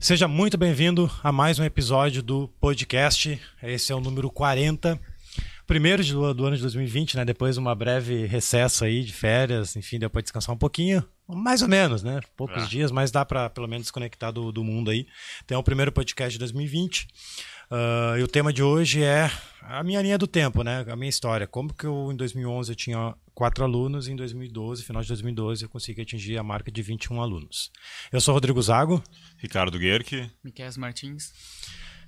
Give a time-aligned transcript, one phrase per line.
[0.00, 3.38] Seja muito bem-vindo a mais um episódio do podcast.
[3.62, 4.98] Esse é o número 40.
[5.66, 7.24] Primeiro do, do ano de 2020, né?
[7.24, 11.04] Depois de uma breve recesso aí de férias, enfim, deu para descansar um pouquinho.
[11.28, 12.18] Mais ou menos, né?
[12.34, 12.66] Poucos É.
[12.66, 15.06] dias, mas dá para pelo menos desconectar do, do mundo aí.
[15.44, 17.06] Então é o primeiro podcast de 2020.
[17.70, 19.30] Ah, e o tema de hoje é
[19.62, 20.84] a minha linha do tempo, né?
[20.88, 21.46] A minha história.
[21.46, 25.64] Como que eu, em 2011, eu tinha quatro alunos e em 2012, final de 2012,
[25.64, 27.70] eu consegui atingir a marca de 21 alunos.
[28.12, 29.02] Eu sou Rodrigo Zago.
[29.38, 30.30] Ricardo Guerque.
[30.44, 31.32] Miquel Martins.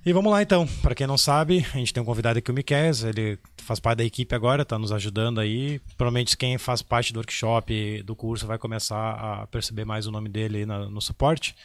[0.05, 0.67] E vamos lá então.
[0.83, 2.91] Para quem não sabe, a gente tem um convidado aqui, o Miquel.
[3.07, 5.79] Ele faz parte da equipe agora, está nos ajudando aí.
[5.97, 10.29] Provavelmente quem faz parte do workshop, do curso, vai começar a perceber mais o nome
[10.29, 11.55] dele aí no suporte.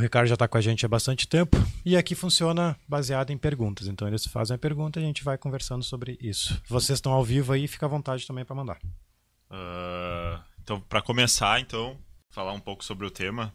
[0.00, 1.58] O Ricardo já está com a gente há bastante tempo.
[1.84, 3.86] E aqui funciona baseado em perguntas.
[3.86, 6.58] Então eles fazem a pergunta e a gente vai conversando sobre isso.
[6.66, 8.78] Vocês estão ao vivo aí, fica à vontade também para mandar.
[9.50, 11.98] Ah, então, para começar, então,
[12.30, 13.52] falar um pouco sobre o tema.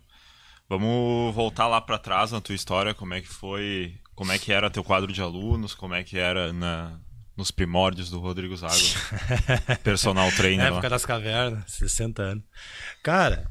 [0.69, 4.51] Vamos voltar lá para trás na tua história, como é que foi, como é que
[4.51, 6.99] era teu quadro de alunos, como é que era na,
[7.37, 8.73] nos primórdios do Rodrigo Zago,
[9.83, 10.89] personal trainer época lá.
[10.89, 12.43] das cavernas, 60 anos.
[13.03, 13.47] Cara,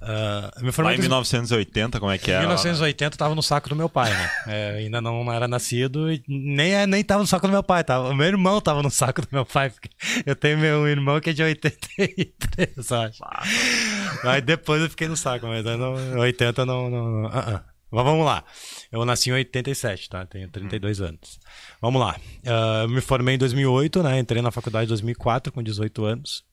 [0.57, 2.43] eu me formei Lá em 1980, como é que Em era?
[2.43, 2.47] né?
[2.49, 4.31] 1980 tava no saco do meu pai, né?
[4.47, 8.09] É, ainda não era nascido e nem, nem tava no saco do meu pai, tava.
[8.11, 9.73] O meu irmão tava no saco do meu pai.
[10.25, 13.19] Eu tenho meu irmão que é de 83, eu acho.
[14.23, 16.91] Aí depois eu fiquei no saco, mas não, 80 não.
[16.91, 17.75] não, não ah, ah.
[17.91, 18.43] Mas vamos lá.
[18.95, 20.25] Eu nasci em 87, tá?
[20.25, 21.41] Tenho 32 anos.
[21.81, 22.17] Vamos lá.
[22.45, 24.21] Eu me formei em 2008, né?
[24.21, 26.45] Entrei na faculdade em 2004 com 18 anos.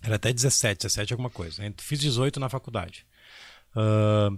[0.00, 1.60] Era até 17, 17 alguma coisa.
[1.78, 3.04] Fiz 18 na faculdade.
[3.74, 4.30] Ah,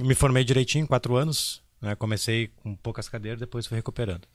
[0.00, 1.62] me formei direitinho, quatro anos.
[1.78, 1.94] Né?
[1.94, 4.26] Comecei com poucas cadeiras, depois fui recuperando.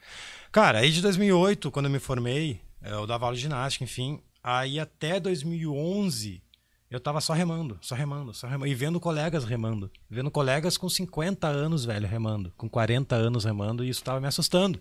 [0.52, 4.22] Cara, aí de 2008, quando eu me formei, eh, eu dava aula de ginástica, enfim.
[4.44, 6.44] Aí até 2011,
[6.90, 8.68] eu tava só remando, só remando, só remando.
[8.72, 9.92] E vendo colegas remando.
[10.10, 12.52] Vendo colegas com 50 anos, velho, remando.
[12.58, 14.80] Com 40 anos remando, e isso tava me assustando.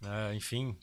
[0.00, 0.34] né?
[0.34, 0.76] enfim,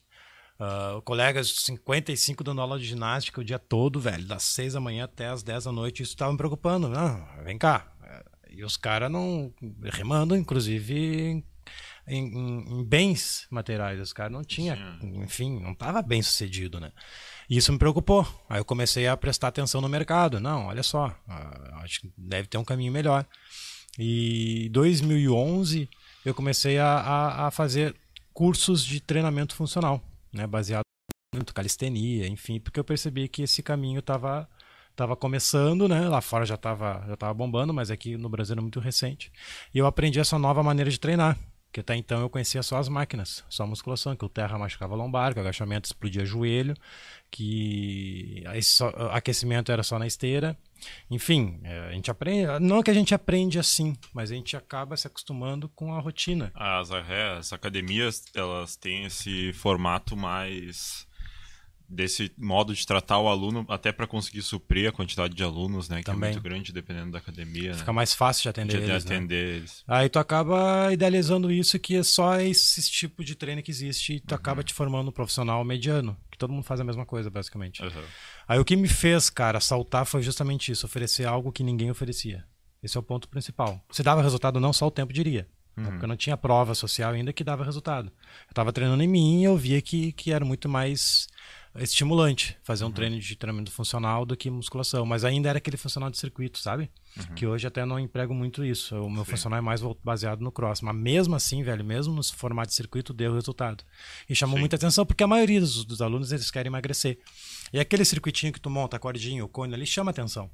[0.59, 4.79] ah, colegas de 55 dando aula de ginástica o dia todo, velho, das 6 da
[4.79, 6.87] manhã até as 10 da noite, isso tava me preocupando.
[6.87, 7.87] Não, vem cá.
[8.49, 9.51] E os caras não.
[9.91, 11.43] remando, inclusive, em,
[12.07, 13.99] em- em bens materiais.
[13.99, 16.91] Os caras não tinham, enfim, não tava bem sucedido, né?
[17.49, 18.25] E isso me preocupou.
[18.49, 20.39] Aí eu comecei a prestar atenção no mercado.
[20.39, 23.25] Não, olha só, ah, acho que deve ter um caminho melhor.
[23.97, 25.89] E em 2011
[26.25, 27.95] eu comecei a, a, a fazer
[28.33, 30.83] cursos de treinamento funcional, né, baseado
[31.35, 34.47] em calistenia, enfim, porque eu percebi que esse caminho estava
[34.95, 36.07] tava começando, né?
[36.07, 39.31] Lá fora já estava já tava bombando, mas aqui no Brasil é muito recente.
[39.73, 41.37] E eu aprendi essa nova maneira de treinar,
[41.73, 44.95] que até então eu conhecia só as máquinas, só a musculação, que o terra machucava
[44.95, 46.75] lombar, que o agachamento explodia joelho,
[47.31, 50.55] que só- aquecimento era só na esteira.
[51.09, 54.95] Enfim, é, a gente aprende, não que a gente aprende assim, mas a gente acaba
[54.95, 56.51] se acostumando com a rotina.
[56.53, 61.07] As, as academias, elas têm esse formato mais
[61.93, 65.99] desse modo de tratar o aluno até para conseguir suprir a quantidade de alunos, né,
[65.99, 66.29] que Também.
[66.29, 67.95] é muito grande dependendo da academia, Fica né?
[67.95, 69.15] mais fácil de atender de eles, né?
[69.15, 69.83] atender eles.
[69.87, 74.19] Aí tu acaba idealizando isso que é só esse tipo de treino que existe e
[74.19, 74.35] tu Uhum.
[74.37, 77.81] acaba te formando um profissional mediano, que todo mundo faz a mesma coisa, basicamente.
[77.83, 78.03] Aham.
[78.47, 82.43] Aí o que me fez, cara, saltar foi justamente isso, oferecer algo que ninguém oferecia.
[82.81, 83.81] Esse é o ponto principal.
[83.91, 85.47] Se dava resultado ou não, só o tempo diria.
[85.77, 85.89] né?
[85.89, 88.11] Porque eu não tinha prova social ainda que dava resultado.
[88.47, 91.27] Eu tava treinando em mim e eu via que, que era muito mais
[91.75, 95.05] estimulante fazer um treino de treinamento funcional do que musculação.
[95.05, 96.91] Mas ainda era aquele funcional de circuito, sabe?
[97.35, 98.95] Que hoje até não emprego muito isso.
[98.95, 100.81] O meu funcional é mais baseado no cross.
[100.81, 103.83] Mas mesmo assim, velho, mesmo no formato de circuito, deu resultado.
[104.29, 104.61] E chamou Sim.
[104.61, 107.19] muita atenção porque a maioria dos, dos alunos eles querem emagrecer.
[107.71, 110.49] E aquele circuitinho que tu monta, a cordinha, o cone ali, chama atenção.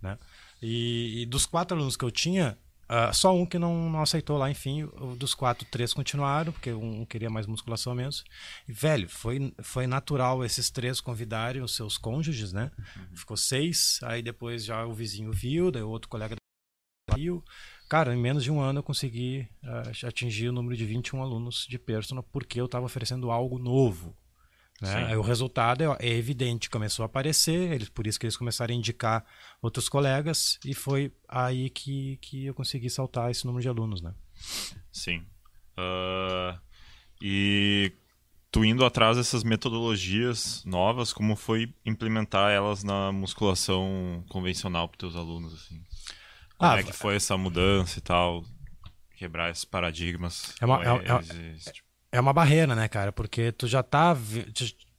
[0.00, 0.18] Né?
[0.62, 4.36] E, e dos quatro alunos que eu tinha, ah, só um que não, não aceitou
[4.36, 4.88] lá, enfim.
[5.18, 8.24] Dos quatro, três continuaram, porque um queria mais musculação mesmo.
[8.68, 12.70] E, velho, foi, foi natural esses três convidarem os seus cônjuges, né?
[13.14, 16.36] Ficou seis, aí depois já o vizinho viu, daí o outro colega
[17.14, 17.42] viu.
[17.88, 21.66] Cara, em menos de um ano eu consegui ah, atingir o número de 21 alunos
[21.68, 24.16] de personal, porque eu estava oferecendo algo novo.
[24.80, 25.06] Né?
[25.06, 28.74] Aí o resultado é, é evidente, começou a aparecer, eles, por isso que eles começaram
[28.74, 29.24] a indicar
[29.62, 34.02] outros colegas, e foi aí que, que eu consegui saltar esse número de alunos.
[34.02, 34.14] Né?
[34.92, 35.24] Sim.
[35.78, 36.58] Ah,
[37.22, 37.90] e
[38.50, 45.16] tu indo atrás dessas metodologias novas, como foi implementar elas na musculação convencional para teus
[45.16, 45.82] alunos, assim?
[46.58, 48.44] Como Ah, é que foi essa mudança e tal?
[49.16, 50.54] Quebrar esses paradigmas.
[50.60, 53.12] É uma- é- é- eles, tipo- É uma barreira, né, cara?
[53.12, 54.16] Porque tu já tá.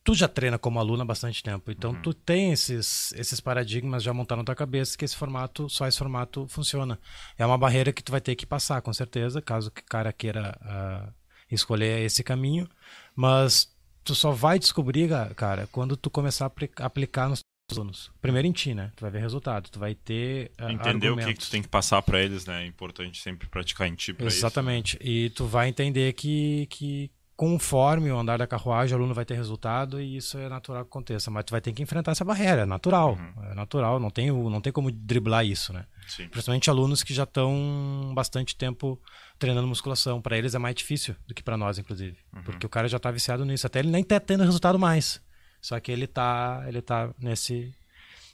[0.03, 2.01] tu já treina como aluno há bastante tempo, então uhum.
[2.01, 5.97] tu tem esses, esses paradigmas já montados na tua cabeça que esse formato, só esse
[5.97, 6.99] formato funciona.
[7.37, 10.57] É uma barreira que tu vai ter que passar, com certeza, caso o cara queira
[10.61, 11.13] uh,
[11.51, 12.69] escolher esse caminho,
[13.15, 13.69] mas
[14.03, 17.41] tu só vai descobrir, cara, quando tu começar a aplicar nos
[17.75, 18.11] alunos.
[18.21, 18.91] Primeiro em ti, né?
[18.95, 21.25] Tu vai ver resultado, tu vai ter uh, Entender argumentos.
[21.25, 22.63] o que, que, tu tem que passar para eles, né?
[22.63, 24.25] É importante sempre praticar em ti isso.
[24.25, 24.97] Exatamente.
[25.01, 29.35] E tu vai entender que, que conforme o andar da carruagem, o aluno vai ter
[29.35, 31.29] resultado e isso é natural que aconteça.
[31.29, 33.17] Mas tu vai ter que enfrentar essa barreira, é natural.
[33.19, 33.51] Uhum.
[33.51, 35.85] É natural, não tem, não tem como driblar isso, né?
[36.07, 36.29] Sim.
[36.29, 38.97] Principalmente alunos que já estão bastante tempo
[39.37, 40.21] treinando musculação.
[40.21, 42.17] Para eles é mais difícil do que para nós, inclusive.
[42.33, 42.43] Uhum.
[42.43, 43.67] Porque o cara já está viciado nisso.
[43.67, 45.21] Até ele nem tá tendo resultado mais.
[45.67, 47.75] Só que ele tá, ele tá nesse,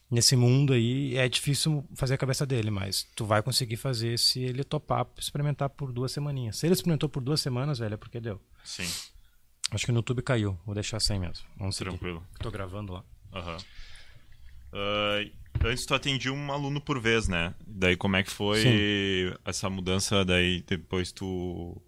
[0.10, 1.18] nesse mundo aí.
[1.18, 5.68] É difícil fazer a cabeça dele, mas tu vai conseguir fazer se ele topar experimentar
[5.72, 6.58] por duas semaninhas.
[6.58, 8.40] Se ele experimentou por duas semanas, velho, é porque deu.
[8.64, 8.88] Sim.
[9.72, 10.60] Acho que no YouTube caiu.
[10.64, 11.44] Vou deixar sem mesmo.
[11.58, 12.20] Vamos Tranquilo.
[12.20, 12.44] Seguir.
[12.44, 13.04] Tô gravando lá.
[13.34, 13.58] Aham.
[13.58, 13.64] Uhum.
[14.74, 17.56] Uh, antes tu atendia um aluno por vez, né?
[17.66, 19.36] Daí como é que foi Sim.
[19.44, 20.24] essa mudança?
[20.24, 21.82] Daí depois tu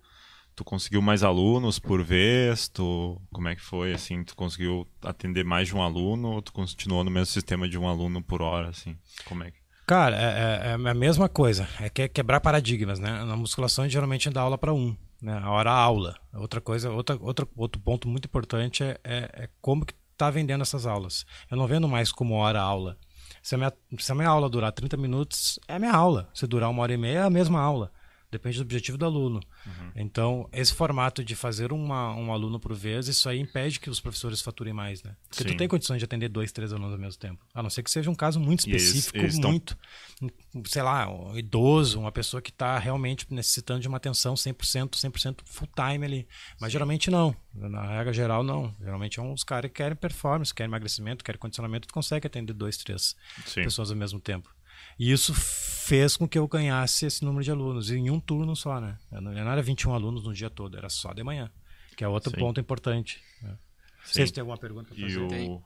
[0.55, 2.67] tu conseguiu mais alunos por vez?
[2.67, 4.23] Tu como é que foi assim?
[4.23, 7.87] Tu conseguiu atender mais de um aluno ou tu continuou no mesmo sistema de um
[7.87, 8.97] aluno por hora assim?
[9.25, 9.57] Como é que
[9.87, 11.69] Cara, é, é, é a mesma coisa.
[11.79, 13.23] É é quebrar paradigmas, né?
[13.23, 15.39] Na musculação a gente geralmente dá aula para um né?
[15.41, 16.15] A hora aula.
[16.33, 20.61] Outra coisa, outra, outra, outro ponto muito importante é, é, é como que está vendendo
[20.61, 21.25] essas aulas.
[21.49, 22.97] Eu não vendo mais como hora aula.
[23.41, 26.29] Se a, minha, se a minha aula durar 30 minutos, é a minha aula.
[26.33, 27.91] Se durar uma hora e meia, é a mesma aula.
[28.31, 29.39] Depende do objetivo do aluno.
[29.65, 29.91] Uhum.
[29.95, 33.99] Então, esse formato de fazer uma, um aluno por vez, isso aí impede que os
[33.99, 35.15] professores faturem mais, né?
[35.29, 35.49] Porque Sim.
[35.49, 37.45] tu tem condições de atender dois, três alunos ao mesmo tempo.
[37.53, 39.77] A não ser que seja um caso muito específico, eles, eles muito,
[40.19, 40.63] tão...
[40.65, 45.39] sei lá, um idoso, uma pessoa que está realmente necessitando de uma atenção 100%, 100%
[45.45, 46.27] full time ali.
[46.59, 47.35] Mas geralmente não.
[47.53, 48.73] Na regra geral, não.
[48.79, 52.77] Geralmente é uns caras que querem performance, querem emagrecimento, querem condicionamento, tu consegue atender dois,
[52.77, 53.63] três Sim.
[53.63, 54.54] pessoas ao mesmo tempo.
[54.97, 58.79] E isso fez com que eu ganhasse esse número de alunos, em um turno só,
[58.79, 58.97] né?
[59.11, 61.51] Não era 21 alunos no dia todo, era só de manhã,
[61.95, 62.37] que é outro Sim.
[62.37, 63.21] ponto importante.
[63.41, 63.55] Né?
[64.03, 65.19] Vocês têm alguma pergunta para fazer?
[65.19, 65.61] O...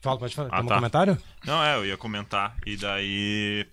[0.00, 0.48] Fala, pode falar.
[0.48, 0.74] Ah, Tem um tá.
[0.76, 1.22] comentário?
[1.44, 2.56] Não, é, eu ia comentar.
[2.64, 3.66] E daí,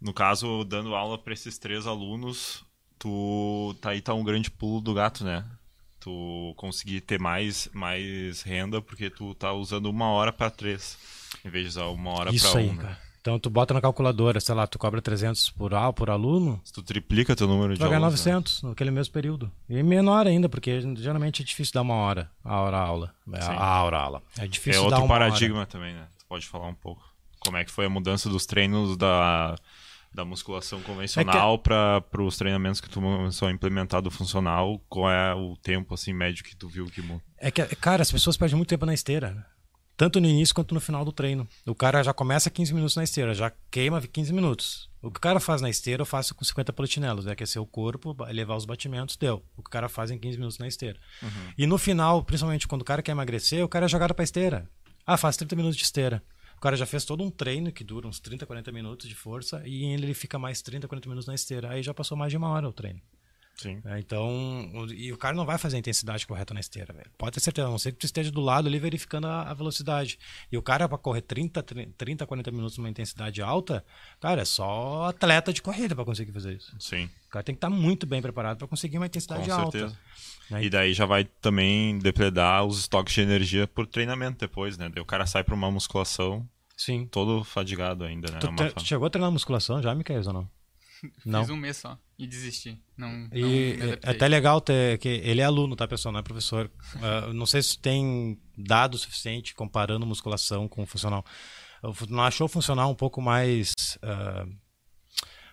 [0.00, 2.64] no caso, dando aula para esses três alunos,
[2.98, 5.44] tu tá aí tá um grande pulo do gato, né?
[6.00, 10.98] Tu conseguir ter mais, mais renda porque tu tá usando uma hora para três,
[11.42, 12.74] em vez de usar uma hora para um.
[12.74, 12.96] Né?
[13.24, 16.60] Então tu bota na calculadora, sei lá, tu cobra 300 por, por aluno.
[16.62, 18.68] Se tu triplica teu número tu de vai ganhar 900 né?
[18.68, 19.50] naquele mesmo período.
[19.66, 23.14] E menor ainda, porque geralmente é difícil dar uma hora a hora aula.
[23.32, 24.22] É, a, a hora aula.
[24.36, 25.66] É difícil É outro paradigma hora.
[25.66, 26.06] também, né?
[26.18, 27.02] Tu pode falar um pouco.
[27.38, 29.56] Como é que foi a mudança dos treinos da,
[30.12, 31.62] da musculação convencional é que...
[31.62, 34.78] para os treinamentos que tu começou a implementar do funcional?
[34.86, 37.22] Qual é o tempo assim médio que tu viu que muda?
[37.38, 39.46] É que, cara, as pessoas perdem muito tempo na esteira
[39.96, 41.48] tanto no início quanto no final do treino.
[41.66, 44.90] O cara já começa 15 minutos na esteira, já queima 15 minutos.
[45.00, 47.66] O que o cara faz na esteira, eu faço com 50 politinelos, é aquecer o
[47.66, 49.44] corpo, elevar os batimentos, deu.
[49.56, 50.98] O que o cara faz em 15 minutos na esteira.
[51.22, 51.52] Uhum.
[51.58, 54.68] E no final, principalmente quando o cara quer emagrecer, o cara é jogado para esteira.
[55.06, 56.22] Ah, faz 30 minutos de esteira.
[56.56, 59.62] O cara já fez todo um treino que dura uns 30, 40 minutos de força
[59.66, 61.70] e ele fica mais 30, 40 minutos na esteira.
[61.70, 63.00] Aí já passou mais de uma hora o treino.
[63.56, 63.80] Sim.
[63.84, 67.10] É, então, e o cara não vai fazer a intensidade correta na esteira, velho.
[67.16, 69.54] Pode ter certeza, a não ser que tu esteja do lado ali verificando a, a
[69.54, 70.18] velocidade.
[70.50, 73.84] E o cara para correr 30, 30, 40 minutos numa intensidade alta,
[74.20, 76.74] cara, é só atleta de corrida para conseguir fazer isso.
[76.78, 77.08] Sim.
[77.28, 79.78] O cara tem que estar tá muito bem preparado para conseguir uma intensidade Com alta.
[79.78, 79.98] Certeza.
[80.50, 80.64] Né?
[80.64, 84.88] E daí já vai também depredar os estoques de energia por treinamento depois, né?
[84.88, 87.06] Daí o cara sai para uma musculação Sim.
[87.06, 88.38] todo fadigado ainda, né?
[88.38, 90.50] Tu, é tu chegou a treinar musculação já, Micael, ou não?
[91.24, 91.40] Não.
[91.40, 92.80] Fiz um mês só e desisti.
[92.96, 96.12] Não, e não é até legal ter que ele é aluno, tá, pessoal?
[96.12, 96.70] Não é professor.
[96.96, 101.24] Uh, não sei se tem dado suficiente comparando musculação com funcional.
[102.08, 104.50] Não achou funcional um pouco mais uh,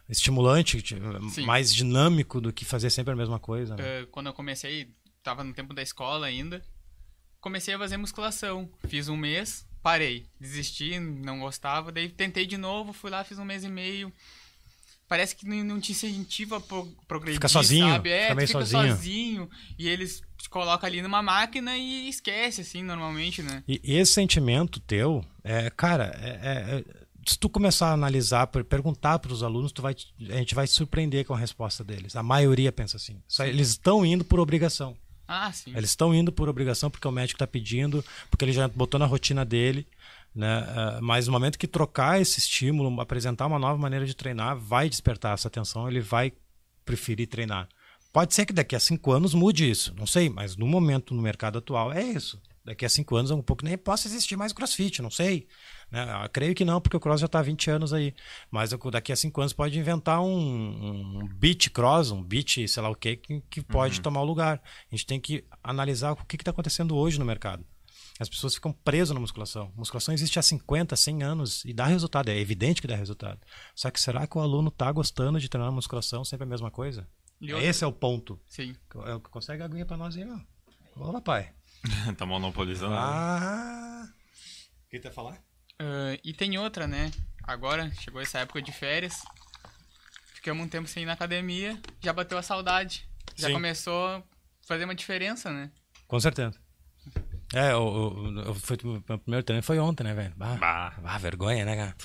[0.08, 0.84] estimulante,
[1.32, 1.46] Sim.
[1.46, 3.76] mais dinâmico do que fazer sempre a mesma coisa?
[3.76, 4.04] Né?
[4.04, 6.62] Uh, quando eu comecei, estava no tempo da escola ainda,
[7.42, 8.70] comecei a fazer musculação.
[8.88, 13.46] Fiz um mês, parei, desisti, não gostava, daí tentei de novo, fui lá, fiz um
[13.46, 14.14] mês e meio
[15.12, 18.10] parece que não, te incentiva a pro, progredir, fica sozinho, sabe?
[18.10, 18.96] É, fica, fica sozinho.
[18.96, 19.50] sozinho.
[19.78, 23.62] E eles te colocam ali numa máquina e esquece, assim, normalmente, né?
[23.68, 26.84] E, e esse sentimento teu, é, cara, é, é, é
[27.28, 29.94] se tu começar a analisar, perguntar para os alunos, tu vai,
[30.30, 32.16] a gente vai se surpreender com a resposta deles.
[32.16, 33.22] A maioria pensa assim.
[33.28, 34.96] Só, eles estão indo por obrigação.
[35.28, 35.74] Ah, sim.
[35.76, 39.06] Eles estão indo por obrigação porque o médico está pedindo, porque ele já botou na
[39.06, 39.86] rotina dele.
[40.34, 40.62] Né?
[40.62, 44.90] Uh, mas no momento que trocar esse estímulo, apresentar uma nova maneira de treinar, vai
[44.90, 46.32] despertar essa atenção, ele vai
[46.86, 47.68] preferir treinar.
[48.14, 51.22] Pode ser que daqui a cinco anos mude isso, não sei, mas no momento, no
[51.22, 52.42] mercado atual, é isso.
[52.64, 55.48] Daqui a cinco anos, um pouco nem possa existir mais o crossfit, não sei.
[55.90, 56.06] Né?
[56.24, 58.14] Eu creio que não, porque o cross já está há 20 anos aí.
[58.52, 62.90] Mas daqui a cinco anos pode inventar um, um beat cross, um beat, sei lá
[62.90, 64.04] o quê, que, que pode Uhum.
[64.04, 64.62] tomar o lugar.
[64.64, 67.66] A gente tem que analisar o que está acontecendo hoje no mercado.
[68.22, 69.74] As pessoas ficam presas na musculação.
[69.76, 72.30] musculação existe há 50, 100 anos e dá resultado.
[72.30, 73.40] É evidente que dá resultado.
[73.74, 77.08] Só que será que o aluno está gostando de treinar musculação sempre a mesma coisa?
[77.42, 78.40] E outra- Esse é o ponto.
[78.48, 78.76] Sim.
[79.08, 81.10] É o que consegue a aguinha pra nós aí, ó.
[81.10, 81.52] Ô, papai.
[82.16, 82.94] tá monopolizando.
[82.94, 84.08] Ah.
[84.86, 85.42] O que tu ia falar?
[85.80, 87.10] Ah, e tem outra, né?
[87.42, 89.16] Agora chegou essa época de férias.
[90.36, 93.10] Ficamos um tempo sem ir na academia, já bateu a saudade.
[93.36, 93.54] Já Sim.
[93.54, 94.24] começou a
[94.68, 95.72] fazer uma diferença, né?
[96.08, 96.54] Com certeza.
[97.54, 100.34] É, o, o, eu fui, o meu primeiro treino foi ontem, né, velho?
[100.38, 100.94] Bah, Bah.
[101.02, 101.96] bah, vergonha, né, cara?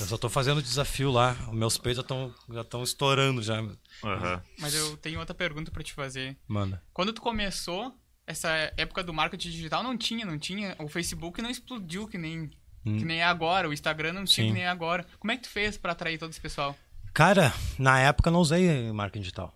[0.00, 1.36] Eu só tô fazendo o desafio lá.
[1.48, 2.04] Os meus peitos
[2.50, 3.60] já estão estourando já.
[4.02, 4.42] Aham.
[4.58, 6.36] Mas eu tenho outra pergunta pra te fazer.
[6.48, 6.82] Manda.
[6.92, 7.94] Quando tu começou,
[8.26, 10.74] essa época do marketing digital não tinha, não tinha.
[10.80, 12.50] O Facebook não explodiu que nem,
[12.82, 13.68] que nem é agora.
[13.68, 14.48] O Instagram não tinha Hum.
[14.48, 14.52] Sim.
[14.54, 15.06] que nem é agora.
[15.20, 16.76] Como é que tu fez pra atrair todo esse pessoal?
[17.14, 19.54] Cara, na época eu não usei marketing digital.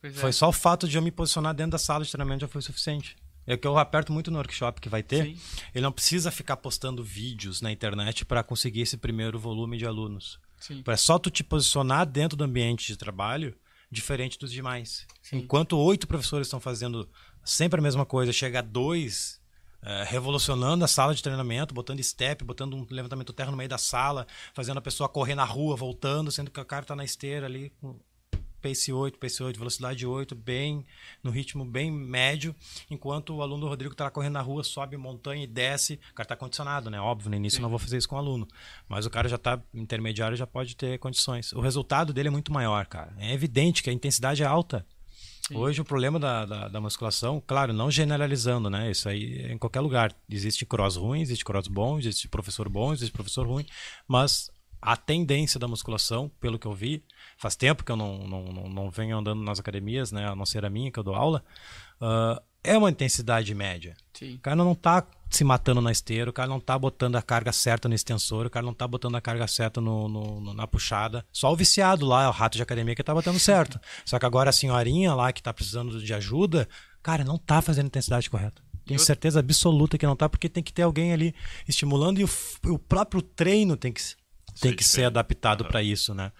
[0.00, 0.20] Pois é.
[0.20, 2.58] Foi só o fato de eu me posicionar dentro da sala de treinamento já foi
[2.58, 3.14] o suficiente.
[3.46, 5.24] É o que eu aperto muito no workshop que vai ter.
[5.24, 5.38] Sim.
[5.74, 10.38] Ele não precisa ficar postando vídeos na internet para conseguir esse primeiro volume de alunos.
[10.58, 10.82] Sim.
[10.86, 13.54] É só tu te posicionar dentro do ambiente de trabalho
[13.90, 15.06] diferente dos demais.
[15.22, 15.38] Sim.
[15.38, 17.08] Enquanto oito professores estão fazendo
[17.44, 19.40] sempre a mesma coisa, chega a dois
[19.82, 23.76] eh, revolucionando a sala de treinamento, botando step, botando um levantamento terra no meio da
[23.76, 27.44] sala, fazendo a pessoa correr na rua, voltando, sendo que o cara está na esteira
[27.46, 27.70] ali
[28.64, 30.86] pace 8, pace 8, velocidade 8, bem
[31.22, 32.56] no ritmo bem médio,
[32.90, 36.00] enquanto o aluno Rodrigo está correndo na rua, sobe montanha e desce.
[36.10, 36.98] O cara está condicionado, né?
[36.98, 38.48] Óbvio, no início eu não vou fazer isso com o aluno,
[38.88, 41.52] mas o cara já está intermediário, já pode ter condições.
[41.52, 43.14] O resultado dele é muito maior, cara.
[43.18, 44.86] É evidente que a intensidade é alta.
[45.46, 45.56] Sim.
[45.56, 48.90] Hoje o problema da, da, da musculação, claro, não generalizando, né?
[48.90, 50.16] Isso aí é em qualquer lugar.
[50.26, 53.66] Existe cross ruim, existe cross bom, existe professor bom, existe professor ruim,
[54.08, 54.50] mas
[54.84, 57.02] a tendência da musculação, pelo que eu vi,
[57.38, 60.28] faz tempo que eu não, não, não, não venho andando nas academias, né?
[60.28, 61.42] A não ser a minha, que eu dou aula,
[62.00, 63.94] ah, é uma intensidade média.
[64.14, 64.34] Sim.
[64.36, 67.52] O cara não tá se matando na esteira, o cara não tá botando a carga
[67.52, 70.66] certa no extensor, o cara não tá botando a carga certa no, no- no- na
[70.66, 71.26] puxada.
[71.32, 73.78] Só o viciado lá, o rato de academia, que tá botando certo.
[74.06, 76.68] Só que agora a senhorinha lá que tá precisando de ajuda,
[77.02, 78.62] cara, não tá fazendo a intensidade correta.
[78.86, 81.34] Tenho certeza absoluta que não tá, porque tem que ter alguém ali
[81.66, 82.28] estimulando e o,
[82.66, 84.00] o próprio treino tem que,
[84.60, 86.30] tem Ser que ser adaptado para isso, né?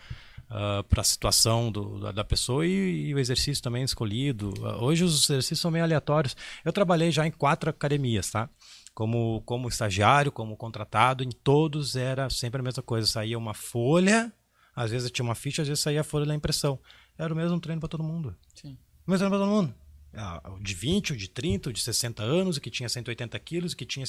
[0.89, 4.53] Para a situação do- da, da pessoa e, e o exercício também escolhido.
[4.65, 6.37] Ah, hoje os exercícios são meio aleatórios.
[6.65, 8.49] Eu trabalhei já em quatro academias, tá?
[8.95, 13.07] Como, como estagiário, como contratado, em todos era sempre a mesma coisa.
[13.07, 14.33] Saía uma folha,
[14.75, 16.79] às vezes tinha uma ficha, às vezes saía a folha da impressão.
[17.19, 18.37] Era o mesmo treino para todo mundo.
[18.55, 18.79] Sim.
[19.07, 19.75] O mesmo treino para todo mundo.
[20.17, 23.37] Ah, O de 20, o de 30, o de 60 anos, o que tinha 180
[23.41, 24.07] quilos, o que tinha.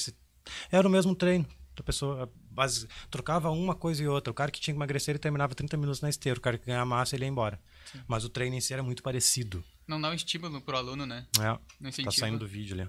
[0.70, 1.44] Era o mesmo treino.
[1.82, 2.88] A pessoa base...
[3.10, 4.30] trocava uma coisa e outra.
[4.30, 6.38] O cara que tinha que emagrecer ele terminava 30 minutos na esteira.
[6.38, 7.60] O cara que ganhava massa ele ia embora.
[8.06, 9.62] Mas o treino em si era muito parecido.
[9.86, 11.26] Não dá um estímulo pro aluno, né?
[11.38, 12.12] É, Não tá incentiva.
[12.12, 12.88] saindo do vídeo ali.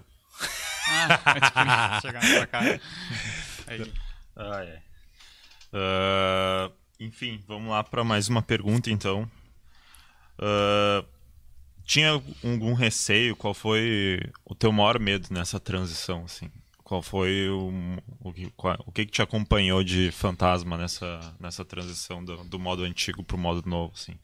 [0.90, 2.60] Ah, chegar pra cá.
[3.66, 3.92] Aí.
[4.36, 4.82] Ah, é.
[5.72, 9.30] Ah, enfim, vamos lá para mais uma pergunta então.
[10.38, 11.04] Ah,
[11.84, 13.36] tinha algum receio?
[13.36, 16.24] Qual foi o teu maior medo nessa transição?
[16.24, 16.50] Assim?
[16.88, 17.70] Qual foi o,
[18.18, 22.58] o, que, qual- o que, que te acompanhou de fantasma nessa, nessa transição do, do
[22.58, 23.92] modo antigo pro modo novo?
[23.94, 24.14] Assim?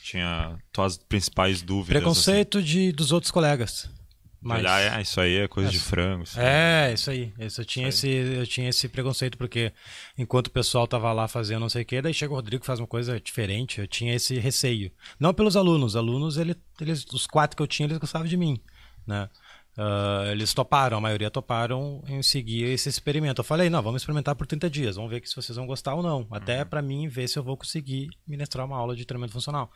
[0.00, 2.00] Tinha tuas principais dúvidas?
[2.00, 3.86] Preconceito de, dos outros colegas.
[3.86, 3.94] Assim,
[4.40, 4.60] Mas...
[4.60, 6.22] olhar, ah, isso aí é coisa de frango.
[6.22, 6.38] assim.
[6.38, 7.32] É, isso aí.
[7.36, 9.72] Isso, eu, tinha esse, eu tinha esse preconceito, porque
[10.16, 12.66] enquanto o pessoal tava lá fazendo não sei o quê, daí chega o Rodrigo e
[12.66, 14.92] faz uma coisa diferente, eu tinha esse receio.
[15.18, 18.36] Não pelos alunos, os alunos, ele, eles, os quatro que eu tinha, eles gostavam de
[18.36, 18.60] mim,
[19.04, 19.28] né?
[19.76, 23.40] Ah, eles toparam, a maioria toparam em seguir esse experimento.
[23.40, 26.02] Eu falei, não, vamos experimentar por 30 dias, vamos ver se vocês vão gostar ou
[26.02, 26.26] não.
[26.30, 29.70] Até pra mim ver se eu vou conseguir ministrar uma aula de treinamento funcional.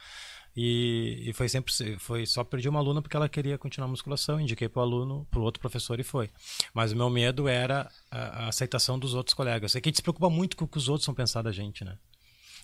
[0.57, 4.41] E, e foi sempre foi só perdi uma aluna porque ela queria continuar a musculação,
[4.41, 6.31] indiquei para o aluno, para o outro professor e foi.
[6.75, 9.77] Mas o meu medo era a, a aceitação dos outros colegas.
[9.77, 11.53] É que a gente se preocupa muito com o que os outros vão pensar da
[11.53, 11.97] gente, né?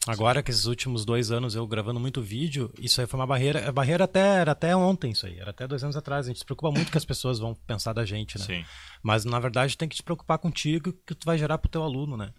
[0.06, 3.68] Agora que esses últimos dois anos eu gravando muito vídeo, isso aí foi uma barreira.
[3.68, 5.38] A barreira até, era até ontem, isso aí.
[5.38, 6.26] Era até dois anos atrás.
[6.26, 8.44] A gente se preocupa muito que as pessoas vão pensar da gente, né?
[8.44, 8.64] Sim.
[9.02, 12.16] Mas na verdade tem que te preocupar contigo que tu vai gerar pro teu aluno,
[12.16, 12.32] né?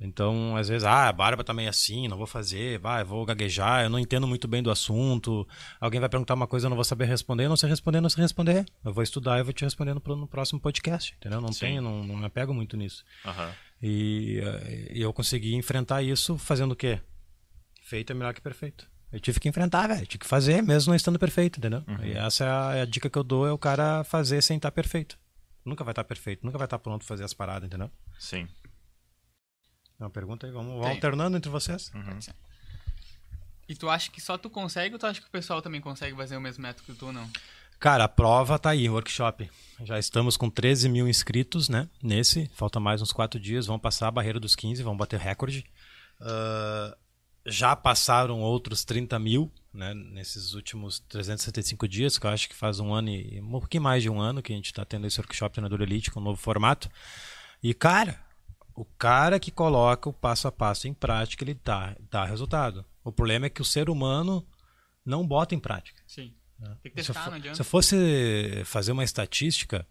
[0.00, 3.84] Então, às vezes, ah, a barba tá meio assim, não vou fazer, vai, vou gaguejar,
[3.84, 5.46] eu não entendo muito bem do assunto.
[5.78, 8.08] Alguém vai perguntar uma coisa, eu não vou saber responder, eu não sei responder, não
[8.08, 8.64] sei responder.
[8.82, 11.38] Eu vou estudar e vou te responder no, próximo podcast, entendeu?
[11.38, 11.60] Não Sim.
[11.60, 13.04] tenho, não, não me apego muito nisso.
[13.26, 13.52] Aham.
[13.82, 17.00] E, eh, e eu consegui enfrentar isso fazendo o quê?
[17.82, 18.88] Feito é melhor que perfeito.
[19.12, 20.06] Eu tive que enfrentar, velho.
[20.06, 21.82] Tive que fazer, mesmo não estando perfeito, entendeu?
[22.04, 24.56] E essa é a, é a dica que eu dou, é o cara fazer sem
[24.56, 25.18] estar perfeito.
[25.64, 27.90] Nunca vai estar perfeito, nunca vai estar pronto pra fazer as paradas, entendeu?
[28.18, 28.48] Sim.
[29.98, 30.94] É uma pergunta aí, vamos, vamos Tem.
[30.94, 31.90] alternando entre vocês.
[31.94, 32.18] Uhum.
[33.68, 36.16] E tu acha que só tu consegue ou tu acha que o pessoal também consegue
[36.16, 37.28] fazer o mesmo método que tu, não?
[37.80, 39.50] Cara, a prova tá aí, workshop.
[39.82, 41.88] Já estamos com 13 mil inscritos, né?
[42.02, 45.64] Nesse, falta mais uns 4 dias, vamos passar a barreira dos 15, vamos bater recorde.
[46.20, 46.94] Ah,
[47.46, 49.94] já passaram outros 30 mil, né?
[49.94, 54.02] Nesses últimos 365 dias, que eu acho que faz um ano e um pouquinho mais
[54.02, 56.36] de um ano que a gente tá tendo esse workshop Treinador Elite com um novo
[56.38, 56.86] formato.
[57.62, 58.22] E, cara,
[58.74, 62.84] o cara que coloca o passo a passo em prática, ele dá, dá resultado.
[63.02, 64.46] O problema é que o ser humano
[65.02, 66.02] não bota em prática.
[66.06, 66.34] Sim.
[66.60, 66.76] Né?
[66.82, 67.54] Tem que Se testar, fo- não adianta.
[67.56, 69.86] Se eu fosse fazer uma estatística,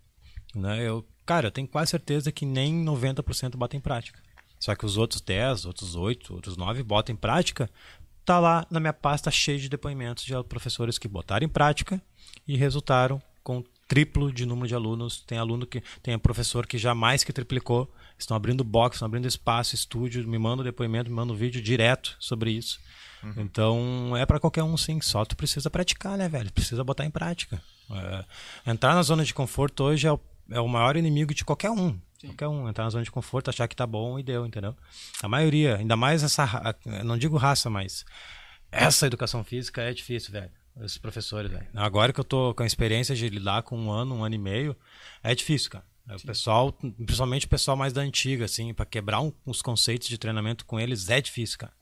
[0.56, 4.20] né, eu, cara, eu tenho quase certeza que nem 90% bota em prática.
[4.60, 7.70] Só que os outros 10, outros 8, outros 9 botam em prática,
[8.26, 12.02] tá lá na minha pasta cheia de depoimentos de professores que botaram em prática
[12.48, 15.22] e resultaram com triplo de número de alunos.
[15.22, 17.92] Tem aluno que tem professor que já mais que triplicou,
[18.24, 22.16] estão abrindo box, estão abrindo espaço, estúdio, me manda depoimento, me manda um vídeo direto
[22.20, 22.80] sobre isso.
[23.36, 26.52] Então é para qualquer um sim, só tu precisa praticar, né, velho?
[26.52, 27.62] Precisa botar em prática.
[27.92, 30.20] É, entrar na zona de conforto hoje é o,
[30.52, 32.00] é o maior inimigo de qualquer um.
[32.20, 32.28] Sim.
[32.28, 34.76] Qualquer um entrar na zona de conforto, achar que tá bom e deu, entendeu?
[35.22, 38.06] A maioria, ainda mais essa, não digo raça, mas
[38.72, 40.52] essa educação física é difícil, velho.
[40.82, 41.68] Esses professores, velho.
[41.76, 44.38] Agora que eu tô com a experiência de lidar com um ano, um ano e
[44.38, 44.78] meio,
[45.22, 45.84] é difícil, cara.
[46.08, 50.08] É, O pessoal, principalmente o pessoal mais da antiga, assim, para quebrar um- os conceitos
[50.08, 51.74] de treinamento com eles é difícil, cara.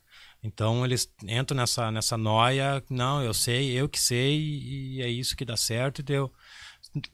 [0.44, 5.36] Então eles entram nessa, nessa noia, não, eu sei, eu que sei, e é isso
[5.36, 6.32] que dá certo, e deu.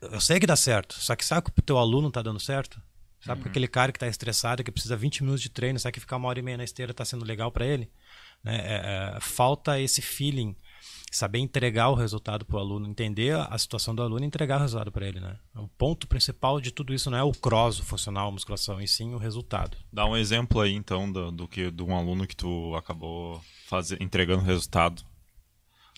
[0.01, 2.81] Eu sei que dá certo, só que sabe que o teu aluno tá dando certo?
[3.22, 6.00] Sabe que aquele cara que tá estressado, que precisa 20 minutos de treino, sabe que
[6.01, 7.89] ficar uma hora e meia na esteira tá sendo legal para ele?
[8.43, 8.57] Né?
[8.57, 10.55] É, é, falta esse feeling,
[11.17, 14.91] saber entregar o resultado pro aluno, entender a situação do aluno e entregar o resultado
[14.91, 15.38] para ele, né?
[15.55, 18.88] O ponto principal de tudo isso não é o cross, o funcional, a musculação, e
[18.88, 19.77] sim o resultado.
[19.91, 23.98] Dá um exemplo aí, então, do, do que de um aluno que tu acabou faze-
[24.00, 25.03] entregando resultado.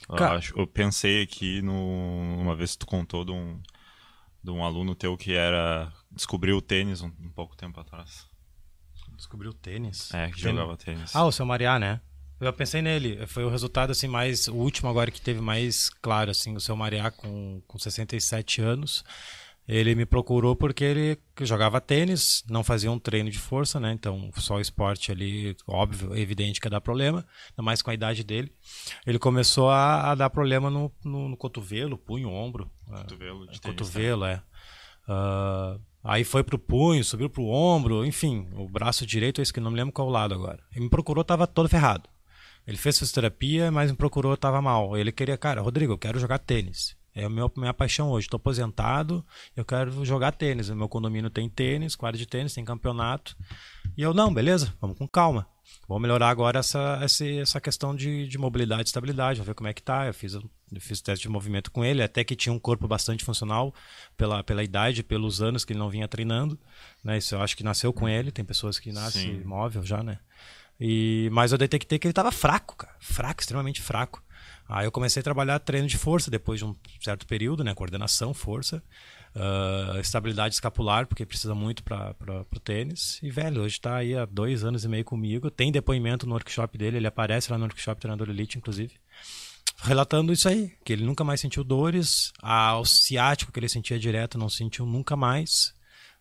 [0.10, 1.74] Eu, Cara- acho- eu pensei aqui no,
[2.40, 3.60] uma vez que tu contou de um,
[4.44, 8.28] de um aluno teu que era descobriu o tênis um, um pouco tempo atrás.
[9.16, 10.14] Descobriu o tênis.
[10.14, 10.42] É, que Tênis.
[10.42, 11.16] jogava tênis.
[11.16, 12.02] Ah, o seu Mariá, né?
[12.40, 13.26] Eu pensei nele.
[13.28, 16.76] Foi o resultado assim mais o último agora que teve mais claro assim, o seu
[16.76, 19.04] Mariá com com 67 anos.
[19.68, 23.92] Ele me procurou porque ele jogava tênis, não fazia um treino de força, né?
[23.94, 27.90] Então, só o esporte ali, óbvio, é evidente que ia dar problema, ainda mais com
[27.90, 28.52] a idade dele.
[29.08, 32.70] Ele começou a, a dar problema no, no, no cotovelo, punho, ombro.
[32.92, 32.98] é.
[32.98, 34.40] Cotovelo de É, tênis, cotovelo, é.
[35.08, 39.72] Ah, aí foi pro punho, subiu pro ombro, enfim, o braço direito, esse que não
[39.72, 40.60] me lembro qual lado agora.
[40.74, 42.08] Ele me procurou, tava todo ferrado.
[42.68, 44.98] Ele fez fisioterapia, mas me procurou, tava mal.
[44.98, 46.96] Ele queria, cara, Rodrigo, eu quero jogar tênis.
[47.14, 48.26] É a minha, minha paixão hoje.
[48.28, 49.26] Estou aposentado,
[49.56, 50.70] eu quero jogar tênis.
[50.70, 53.38] O meu condomínio tem tênis, quadra de tênis, tem campeonato.
[53.96, 55.48] E eu, não, beleza, vamos com calma.
[55.88, 59.68] Vou melhorar agora essa, essa, essa questão de, de mobilidade e estabilidade, vou ver como
[59.68, 60.08] é que tá.
[60.08, 60.50] Eu fiz, eu
[60.80, 63.74] fiz teste de movimento com ele, até que tinha um corpo bastante funcional
[64.18, 66.60] pela, pela idade, pelos anos que ele não vinha treinando.
[67.04, 67.18] Né?
[67.18, 69.44] Isso eu acho que nasceu com ele, tem pessoas que nascem Sim.
[69.44, 70.20] móvel já, né?
[70.80, 72.94] E, mas eu detectei que ele estava fraco, cara.
[73.00, 74.22] Fraco, extremamente fraco.
[74.68, 77.74] Aí eu comecei a trabalhar treino de força depois de um certo período, né?
[77.76, 78.84] Coordenação, força,
[79.36, 82.16] ah, estabilidade escapular, porque precisa muito para
[82.52, 83.20] o tênis.
[83.22, 85.52] E, velho, hoje está aí há dois anos e meio comigo.
[85.52, 88.94] Tem depoimento no workshop dele, ele aparece lá no workshop Treinador Elite, inclusive.
[89.84, 94.38] Relatando isso aí, que ele nunca mais sentiu dores, a- ciático que ele sentia direto
[94.38, 95.76] não sentiu nunca mais,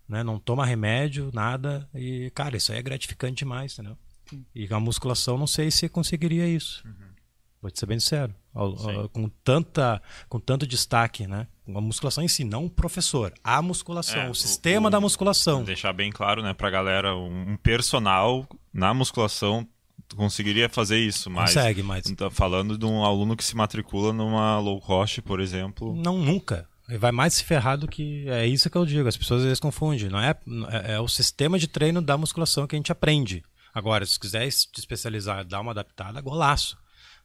[0.09, 0.23] né?
[0.23, 1.89] Não toma remédio, nada.
[1.95, 3.97] E, cara, isso aí é gratificante demais, entendeu?
[4.55, 6.85] E a musculação, não sei se conseguiria isso.
[7.61, 8.35] Vou te ser bem sincero.
[8.55, 9.09] Sim.
[9.13, 11.49] com, tanta, com tanto destaque, né?
[11.67, 13.33] A musculação em si, não o professor.
[13.43, 15.65] A musculação, É, o sistema o- da musculação.
[15.65, 19.67] Deixar bem claro, né, pra galera, um, personal na musculação
[20.15, 24.59] conseguiria fazer isso, mas Consegue, mas tá falando de um aluno que se matricula numa
[24.61, 25.97] low cost, por exemplo.
[25.97, 26.69] não nunca.
[26.89, 28.29] Ele vai mais se ferrar do que.
[28.29, 29.09] É isso que eu digo.
[29.09, 30.11] As pessoas às vezes confundem.
[30.11, 30.37] Não é,
[30.71, 33.43] é, é o sistema de treino da musculação que a gente aprende.
[33.75, 36.79] Agora, se quiser se especializar, dar uma adaptada, golaço.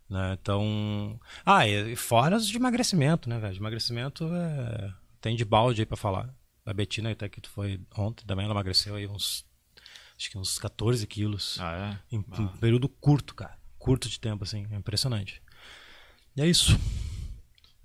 [0.09, 0.35] Né?
[0.41, 1.19] Então.
[1.45, 3.53] Ah, e fora os de emagrecimento, né, velho?
[3.53, 4.91] De emagrecimento é...
[5.21, 6.33] tem de balde aí pra falar.
[6.65, 9.45] A Betina, até que tu foi ontem, também ela emagreceu aí uns.
[10.17, 11.57] Acho que uns 14 quilos.
[11.59, 12.15] Ah, é?
[12.15, 13.57] Em um período curto, cara.
[13.77, 14.67] Curto de tempo, assim.
[14.71, 15.41] É impressionante.
[16.35, 16.77] E é isso.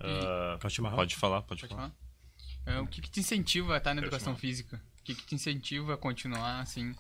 [0.01, 0.97] Ah, Quer chimarrão?
[0.97, 1.91] pode falar, pode, Pode falar.
[1.91, 2.77] falar?
[2.79, 4.83] É, o que, que te incentiva a estar na educação física?
[5.01, 6.95] O que, que te incentiva a continuar, assim,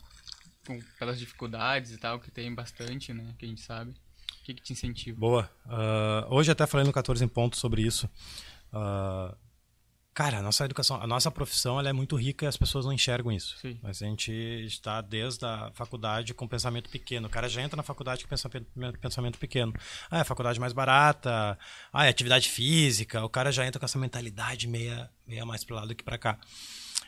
[0.98, 3.34] pelas dificuldades e tal, que tem bastante, né?
[3.38, 3.90] Que a gente sabe.
[3.90, 5.18] O que, que te incentiva?
[5.18, 5.50] Boa.
[5.66, 8.08] Ah, hoje até falei no 14 em ponto sobre isso.
[8.72, 9.34] Ah,
[10.14, 12.92] Cara, a nossa educação, a nossa profissão ela é muito rica e as pessoas não
[12.92, 13.58] enxergam isso.
[13.58, 13.80] Sim.
[13.82, 14.30] Mas a gente
[14.64, 17.26] está desde a faculdade com pensamento pequeno.
[17.26, 18.68] O cara já entra na faculdade com pensamento,
[19.00, 19.74] pensamento pequeno.
[20.08, 21.58] Ah, é a faculdade mais barata.
[21.92, 23.24] Ah, é atividade física.
[23.24, 26.16] O cara já entra com essa mentalidade meia, meia mais para lá do que para
[26.16, 26.38] cá.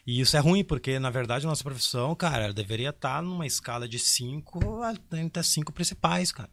[0.07, 3.89] E isso é ruim, porque, na verdade, a nossa profissão, cara, deveria estar numa escala
[3.89, 6.49] de cinco até cinco principais, cara.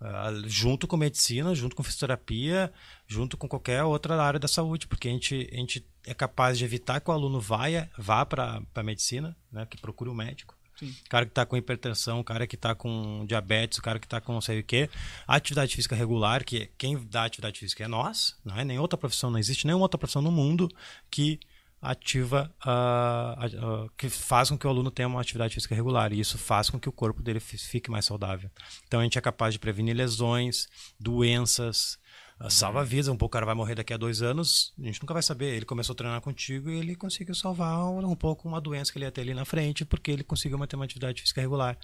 [0.00, 2.72] Uh, junto com medicina, junto com fisioterapia,
[3.06, 6.64] junto com qualquer outra área da saúde, porque a gente, a gente é capaz de
[6.64, 7.64] evitar que o aluno vá,
[7.98, 10.56] vá para a medicina, né, que procure um médico.
[10.78, 10.94] Sim.
[11.06, 14.06] O cara que está com hipertensão, o cara que está com diabetes, o cara que
[14.06, 14.88] está com não sei o quê.
[15.26, 19.30] Atividade física regular, que quem dá atividade física é nós, não é nem outra profissão,
[19.30, 20.68] não existe nenhuma outra profissão no mundo
[21.10, 21.38] que
[21.82, 26.12] ativa, uh, uh, que faz com que o aluno tenha uma atividade física regular.
[26.12, 28.48] E isso faz com que o corpo dele fique mais saudável.
[28.86, 30.68] Então a gente é capaz de prevenir lesões,
[30.98, 31.98] doenças,
[32.40, 33.08] uh, salva vidas.
[33.08, 35.56] Um pouco o cara vai morrer daqui a dois anos, a gente nunca vai saber.
[35.56, 39.04] Ele começou a treinar contigo e ele conseguiu salvar um pouco uma doença que ele
[39.04, 41.76] ia ter ali na frente, porque ele conseguiu manter uma atividade física regular.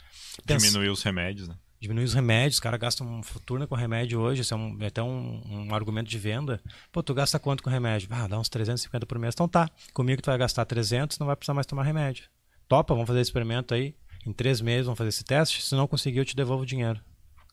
[0.46, 1.56] Pensa, Diminuiu os remédios, né?
[1.80, 4.86] Diminuir os remédios, os caras gastam uma fortuna com remédio hoje, isso é, um, é
[4.86, 6.60] até um, um, argumento de venda.
[6.90, 8.08] Pô, tu gasta quanto com remédio?
[8.10, 9.34] Ah, dá uns 350 por mês.
[9.34, 12.24] Então tá, comigo tu vai gastar 300, não vai precisar mais tomar remédio.
[12.66, 13.94] Topa, vamos fazer esse experimento aí.
[14.26, 15.62] Em três meses vamos fazer esse teste.
[15.62, 17.00] Se não conseguir, eu te devolvo o dinheiro.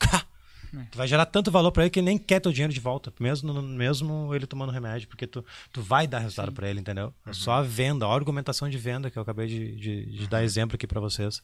[0.76, 0.84] É.
[0.92, 3.14] Tu vai gerar tanto valor para ele que ele nem quer teu dinheiro de volta,
[3.18, 7.14] mesmo, mesmo ele tomando remédio, porque tu, tu vai dar resultado para ele, entendeu?
[7.26, 7.34] É uhum.
[7.34, 10.76] Só a venda, a argumentação de venda que eu acabei de, de, de dar exemplo
[10.76, 11.42] aqui para vocês.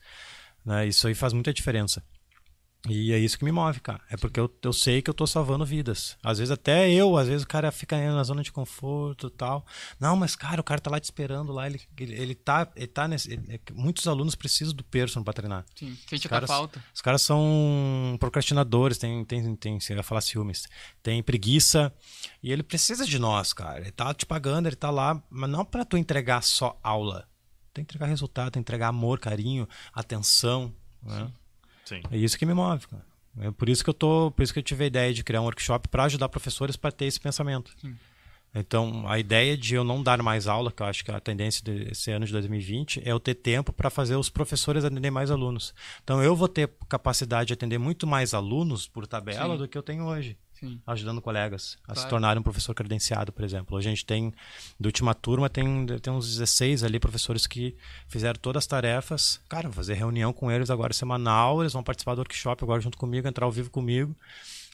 [0.66, 0.88] Né?
[0.88, 2.04] Isso aí faz muita diferença.
[2.90, 4.02] E é isso que me move, cara.
[4.10, 6.18] É porque eu, eu sei que eu tô salvando vidas.
[6.24, 9.64] Às vezes até eu, às vezes o cara fica na zona de conforto e tal.
[10.00, 12.88] Não, mas cara, o cara tá lá te esperando lá, ele, ele, ele tá, ele
[12.88, 13.34] tá nesse.
[13.34, 15.66] Ele, muitos alunos precisam do person para treinar.
[15.76, 16.84] Sim, sente caras, falta.
[16.94, 20.68] Os caras são procrastinadores, tem, tem, tem, você vai falar ciúmes,
[21.04, 21.94] tem preguiça.
[22.42, 23.80] E ele precisa de nós, cara.
[23.80, 27.28] Ele tá te pagando, ele tá lá, mas não para tu entregar só aula.
[27.74, 30.74] Tem que entregar resultado, tem que entregar amor, carinho, atenção.
[31.04, 31.32] Né?
[31.96, 32.02] Sim.
[32.12, 33.06] É isso que me move, cara.
[33.40, 35.42] É por isso que eu tô, por isso que eu tive a ideia de criar
[35.42, 37.72] um workshop para ajudar professores para ter esse pensamento.
[37.80, 37.96] Sim.
[38.54, 41.22] Então, a ideia de eu não dar mais aula, que eu acho que é a
[41.22, 45.32] tendência desse ano de 2020, é eu ter tempo para fazer os professores atender mais
[45.32, 45.74] alunos.
[46.04, 49.58] Então, eu vou ter capacidade de atender muito mais alunos por tabela Sim.
[49.58, 50.38] do que eu tenho hoje.
[50.62, 50.80] Sim.
[50.86, 52.00] ajudando colegas a claro.
[52.02, 53.76] se tornarem um professor credenciado, por exemplo.
[53.76, 54.32] Hoje a gente tem,
[54.80, 57.76] da última turma, tem, tem uns 16 ali professores que
[58.08, 59.42] fizeram todas as tarefas.
[59.50, 62.98] Cara, vou fazer reunião com eles agora semanal, eles vão participar do workshop agora junto
[62.98, 64.16] comigo, entrar ao vivo comigo.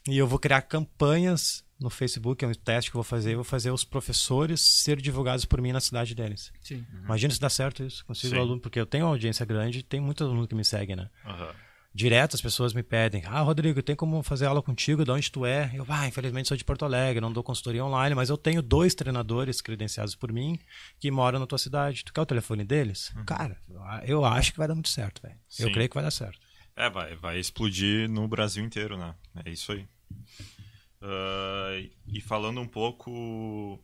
[0.07, 3.37] E eu vou criar campanhas no Facebook, é um teste que eu vou fazer, eu
[3.37, 6.51] vou fazer os professores ser divulgados por mim na cidade deles.
[6.61, 6.85] Sim.
[6.91, 7.03] Uhum.
[7.05, 8.03] Imagina se dá certo isso.
[8.05, 8.41] Consigo Sim.
[8.41, 11.09] aluno, porque eu tenho uma audiência grande e tem muitos alunos que me seguem, né?
[11.25, 11.66] Uhum
[11.97, 15.03] direto as pessoas me pedem: Ah, Rodrigo, tem como fazer aula contigo?
[15.03, 15.71] De onde tu é?
[15.73, 18.93] Eu, ah, infelizmente sou de Porto Alegre, não dou consultoria online, mas eu tenho dois
[18.93, 20.59] treinadores credenciados por mim
[20.99, 22.05] que moram na tua cidade.
[22.05, 23.11] Tu quer o telefone deles?
[23.15, 23.25] Uhum.
[23.25, 23.57] Cara,
[24.05, 25.35] eu acho que vai dar muito certo, velho.
[25.59, 26.39] Eu creio que vai dar certo.
[26.75, 29.15] É, vai, vai explodir no Brasil inteiro, né?
[29.43, 29.87] É isso aí.
[31.01, 33.79] Uh, e falando um pouco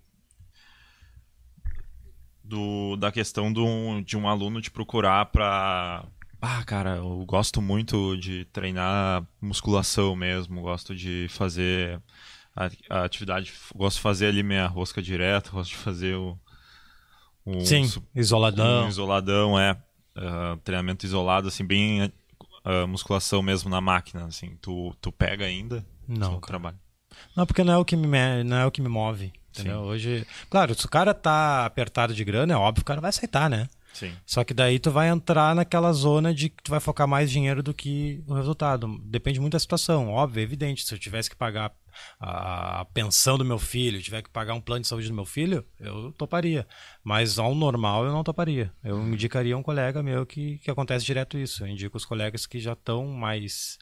[2.43, 6.05] do, da questão do, de um aluno te procurar para
[6.45, 12.01] ah, cara, eu gosto muito de treinar musculação mesmo, gosto de fazer
[12.53, 16.37] a, a atividade, gosto de fazer ali minha rosca direto, gosto de fazer o.
[17.45, 18.85] Um, Sim, isoladão.
[18.85, 19.71] Um isoladão, é.
[20.17, 24.57] Uh, treinamento isolado, assim, bem uh, musculação mesmo na máquina, assim.
[24.61, 25.85] Tu, tu pega ainda?
[26.05, 26.41] Não.
[26.41, 26.77] Trabalho.
[27.37, 29.31] Não, porque não é o que me, não é o que me move.
[29.51, 29.79] Entendeu?
[29.79, 30.27] Hoje.
[30.49, 33.49] Claro, se o cara tá apertado de grana, é óbvio que o cara vai aceitar,
[33.49, 33.69] né?
[33.93, 34.11] Sim.
[34.25, 37.61] Só que daí tu vai entrar naquela zona de que tu vai focar mais dinheiro
[37.61, 38.99] do que o resultado.
[39.05, 40.83] Depende muito da situação, óbvio, é evidente.
[40.83, 41.71] Se eu tivesse que pagar
[42.19, 45.63] a pensão do meu filho, tiver que pagar um plano de saúde do meu filho,
[45.79, 46.67] eu toparia.
[47.03, 48.73] Mas ao normal eu não toparia.
[48.83, 51.63] Eu indicaria um colega meu que, que acontece direto isso.
[51.63, 53.77] Eu indico os colegas que já estão mais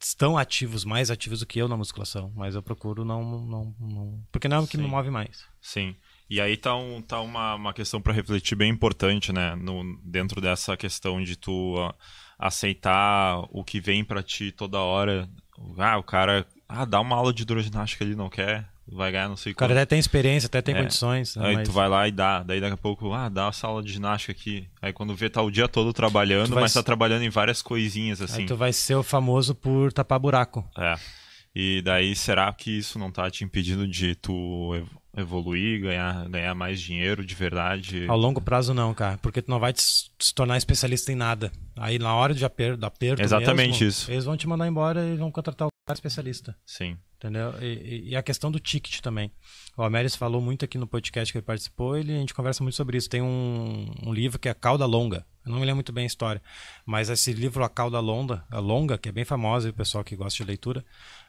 [0.00, 4.26] estão ativos, mais ativos do que eu na musculação, mas eu procuro não, não, não
[4.32, 4.82] porque não é o que Sim.
[4.82, 5.44] me move mais.
[5.60, 5.94] Sim.
[6.32, 9.54] E aí tá, um, tá uma, uma questão para refletir bem importante, né?
[9.54, 11.92] No, dentro dessa questão de tu uh,
[12.38, 15.28] aceitar o que vem para ti toda hora.
[15.76, 16.46] Ah, o cara.
[16.66, 18.66] Ah, dá uma aula de hidroginástica ali, não quer?
[18.88, 20.80] Vai ganhar, não sei O cara até tem experiência, até tem é.
[20.80, 21.36] condições.
[21.36, 21.48] Né?
[21.48, 21.68] Aí mas...
[21.68, 22.42] tu vai lá e dá.
[22.42, 24.66] Daí daqui a pouco, ah, dá essa aula de ginástica aqui.
[24.80, 26.62] Aí quando vê, tá o dia todo trabalhando, vai...
[26.62, 28.40] mas tá trabalhando em várias coisinhas assim.
[28.40, 30.66] Aí tu vai ser o famoso por tapar buraco.
[30.78, 30.94] É.
[31.54, 34.82] E daí, será que isso não tá te impedindo de tu
[35.16, 38.06] evoluir, ganhar, ganhar mais dinheiro de verdade?
[38.08, 39.82] Ao longo prazo não, cara, porque tu não vai te,
[40.18, 41.52] se tornar especialista em nada.
[41.76, 44.10] Aí na hora de aperto, da perda Exatamente mesmo, isso.
[44.10, 46.56] Eles vão te mandar embora e vão contratar o cara especialista.
[46.64, 46.96] Sim.
[47.16, 47.54] Entendeu?
[47.62, 49.30] E, e, a questão do ticket também.
[49.76, 52.74] O Amélis falou muito aqui no podcast que ele participou, ele, a gente conversa muito
[52.74, 53.08] sobre isso.
[53.08, 55.24] Tem um, um livro que é a Cauda Longa.
[55.44, 56.40] Eu não me lembro muito bem a história,
[56.86, 60.14] mas esse livro, A Cauda Longa, a Longa, que é bem famosa, o pessoal que
[60.14, 60.84] gosta de leitura,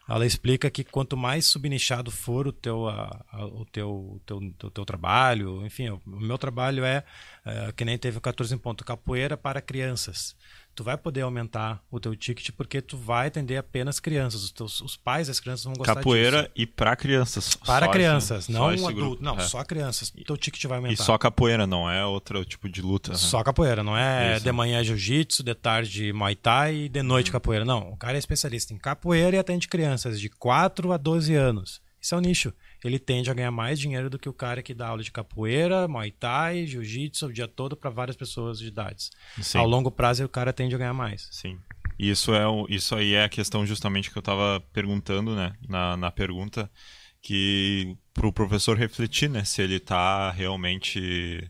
[0.08, 4.72] ela explica que quanto mais subnichado for o teu, a, a, o teu, teu, teu,
[4.72, 7.04] teu, trabalho, enfim, o, o meu trabalho é,
[7.46, 10.36] é, que nem teve o 14 em ponto, capoeira para crianças
[10.76, 14.44] tu vai poder aumentar o teu ticket porque tu vai atender apenas crianças.
[14.44, 16.52] Os, teus, os pais das crianças vão gostar Capoeira disso.
[16.56, 17.56] e para crianças.
[17.56, 18.94] Para crianças, não um adulto.
[18.94, 19.24] Grupo.
[19.24, 19.42] Não, é.
[19.42, 20.10] só crianças.
[20.10, 20.94] O teu ticket vai aumentar.
[20.94, 23.16] E só capoeira, não é outro tipo de luta.
[23.16, 23.44] Só né?
[23.44, 24.44] capoeira, não é Isso.
[24.44, 27.34] de manhã jiu-jitsu, de tarde muay thai e de noite hum.
[27.34, 27.66] capoeira.
[27.66, 31.83] Não, o cara é especialista em capoeira e atende crianças de 4 a 12 anos.
[32.04, 32.54] Isso é o nicho
[32.88, 35.88] ele tende a ganhar mais dinheiro do que o cara que dá aula de capoeira,
[35.88, 39.10] muay thai, jiu-jitsu o dia todo para várias pessoas de idades.
[39.42, 39.58] Sim.
[39.58, 41.28] Ao longo prazo, o cara tende a ganhar mais.
[41.32, 41.58] Sim.
[41.98, 45.96] Isso, é o, isso aí é a questão justamente que eu estava perguntando né, na,
[45.96, 46.70] na pergunta,
[47.22, 51.50] que para o professor refletir né, se ele está realmente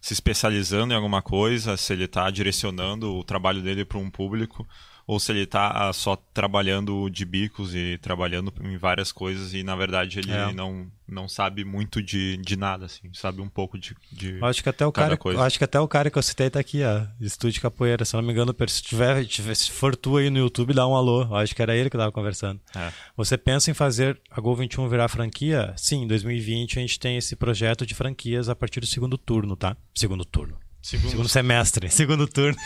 [0.00, 4.68] se especializando em alguma coisa, se ele está direcionando o trabalho dele para um público
[5.06, 9.62] ou se ele está ah, só trabalhando de bicos e trabalhando em várias coisas e
[9.62, 10.52] na verdade ele é.
[10.52, 14.68] não, não sabe muito de, de nada, assim, sabe um pouco de, de acho que
[14.68, 15.42] até o cara, coisa.
[15.42, 18.22] Acho que até o cara que eu citei tá aqui, ó, estúdio capoeira, se não
[18.22, 21.62] me engano, se tiver, se for tu aí no YouTube, dá um alô, acho que
[21.62, 22.60] era ele que tava conversando.
[22.74, 22.92] É.
[23.16, 25.74] Você pensa em fazer a Gol 21 virar franquia?
[25.76, 29.56] Sim, em 2020 a gente tem esse projeto de franquias a partir do segundo turno,
[29.56, 29.76] tá?
[29.94, 30.63] Segundo turno.
[30.84, 32.58] Segundo, segundo semestre, segundo turno.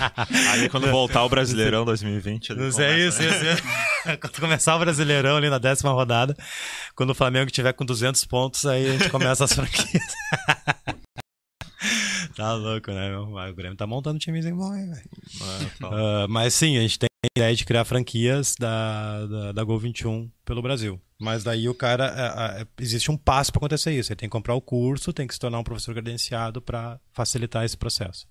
[0.52, 2.54] Aí quando voltar o Brasileirão 2020.
[2.54, 3.62] Não sei, é isso, isso, isso.
[4.18, 6.34] Quando começar o Brasileirão ali na décima rodada,
[6.94, 10.02] quando o Flamengo tiver com 200 pontos, aí a gente começa as franquias.
[12.36, 13.22] Tá louco, né, meu?
[13.22, 15.10] O Grêmio tá montando um timezinho bom aí, velho.
[15.82, 19.78] Uh, mas sim, a gente tem a ideia de criar franquias da, da, da Gol
[19.78, 21.00] 21 pelo Brasil.
[21.18, 22.58] Mas daí o cara.
[22.58, 24.12] É, é, existe um passo para acontecer isso.
[24.12, 27.64] Ele tem que comprar o curso, tem que se tornar um professor credenciado para facilitar
[27.64, 28.28] esse processo.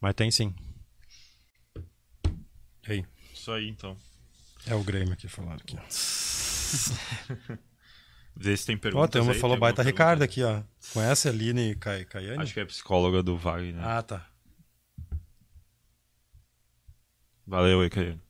[0.00, 0.52] Mas tem sim.
[2.88, 3.04] E aí?
[3.32, 3.96] Isso aí, então.
[4.66, 5.76] É o Grêmio aqui falando aqui.
[8.34, 9.08] Vê se tem perguntas.
[9.08, 10.62] Ó, tem uma falou baita Ricardo aqui, ó.
[10.92, 12.42] Conhece a Aline Caiane?
[12.42, 13.84] Acho que é psicóloga do Wagner.
[13.84, 14.26] Ah, tá.
[17.46, 18.20] Valeu aí, Caiane.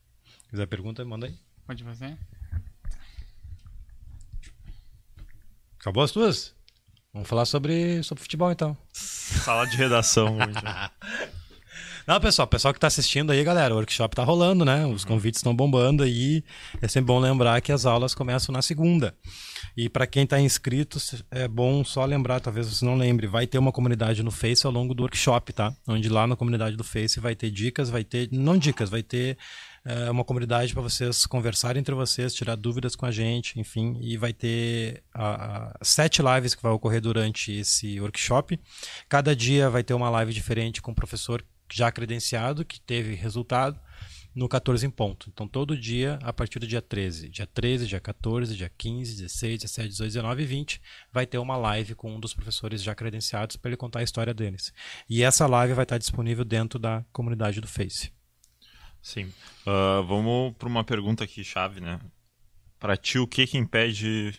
[0.50, 1.38] quiser pergunta, manda aí.
[1.66, 2.18] Pode fazer.
[5.78, 6.54] Acabou as tuas?
[7.12, 8.76] Vamos falar sobre, sobre futebol então.
[8.92, 10.38] Sala de redação.
[12.06, 14.84] Não, pessoal, pessoal que está assistindo aí, galera, o workshop está rolando, né?
[14.86, 16.42] Os convites estão bombando aí.
[16.80, 19.14] É sempre bom lembrar que as aulas começam na segunda.
[19.76, 20.98] E para quem está inscrito,
[21.30, 24.72] é bom só lembrar, talvez você não lembre, vai ter uma comunidade no Face ao
[24.72, 25.72] longo do workshop, tá?
[25.86, 29.38] Onde lá na comunidade do Face vai ter dicas, vai ter, não dicas, vai ter
[29.84, 34.16] é uma comunidade para vocês conversarem entre vocês, tirar dúvidas com a gente, enfim, e
[34.16, 38.60] vai ter a, a, sete lives que vai ocorrer durante esse workshop.
[39.08, 43.80] Cada dia vai ter uma live diferente com um professor já credenciado, que teve resultado,
[44.34, 45.28] no 14 em ponto.
[45.30, 49.60] Então, todo dia, a partir do dia 13, dia 13, dia 14, dia 15, 16,
[49.60, 50.82] 17, 18, 19 e 20,
[51.12, 54.32] vai ter uma live com um dos professores já credenciados para ele contar a história
[54.32, 54.72] deles.
[55.08, 58.12] E essa live vai estar disponível dentro da comunidade do Face.
[59.02, 59.24] Sim.
[59.66, 62.00] Uh, vamos para uma pergunta aqui chave, né?
[62.78, 64.38] Para ti, o que que impede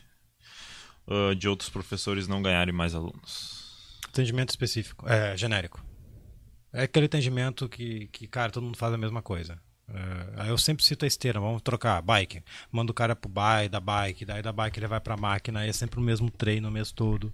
[1.08, 4.00] uh, de outros professores não ganharem mais alunos?
[4.08, 5.84] Atendimento específico, é genérico.
[6.74, 9.60] É aquele atendimento que, que cara, todo mundo faz a mesma coisa.
[9.88, 12.42] Uh, eu sempre cito a esteira, vamos trocar, bike.
[12.72, 15.72] Manda o cara pro bike, da bike, daí da bike ele vai pra máquina, é
[15.72, 17.32] sempre o mesmo treino, o mês todo.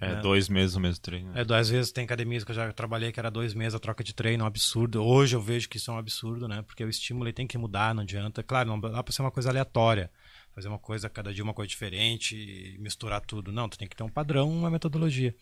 [0.00, 0.20] É, né?
[0.20, 1.30] dois meses o mesmo treino.
[1.34, 4.02] É, duas vezes tem academias que eu já trabalhei que era dois meses a troca
[4.02, 5.02] de treino, um absurdo.
[5.02, 6.62] Hoje eu vejo que isso é um absurdo, né?
[6.62, 8.42] Porque o estímulo tem que mudar, não adianta.
[8.42, 10.10] Claro, não dá pra ser uma coisa aleatória.
[10.54, 13.52] Fazer uma coisa, cada dia uma coisa diferente, misturar tudo.
[13.52, 15.34] Não, tu tem que ter um padrão, uma metodologia.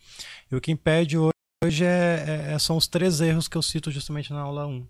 [0.49, 4.33] E o que impede hoje é, é, são os três erros que eu cito justamente
[4.33, 4.87] na aula 1.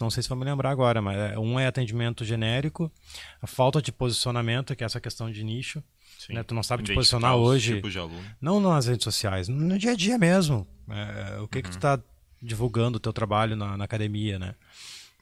[0.00, 2.90] Não sei se vão me lembrar agora, mas é, um é atendimento genérico,
[3.42, 5.82] a falta de posicionamento, que é essa questão de nicho.
[6.30, 6.42] Né?
[6.42, 7.74] Tu não sabe te posicionar hoje.
[8.40, 10.66] Não nas redes sociais, no dia a dia mesmo.
[10.88, 11.62] É, o que, uhum.
[11.62, 12.00] que tu está
[12.40, 14.54] divulgando o teu trabalho na, na academia, né?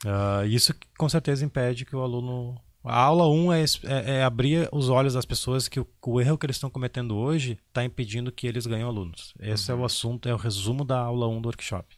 [0.04, 2.60] Uh, isso com certeza impede que o aluno.
[2.86, 6.20] A aula 1 um é, é, é, abrir os olhos das pessoas que o, o
[6.20, 9.34] erro que eles estão cometendo hoje está impedindo que eles ganhem alunos.
[9.40, 9.78] Esse uhum.
[9.78, 11.96] é o assunto, é o resumo da aula 1 um do workshop.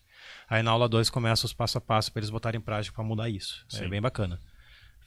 [0.48, 3.04] Aí na aula 2 começa os passo a passo para eles botarem em prática para
[3.04, 3.64] mudar isso.
[3.72, 3.84] É Sim.
[3.84, 4.40] É bem bacana.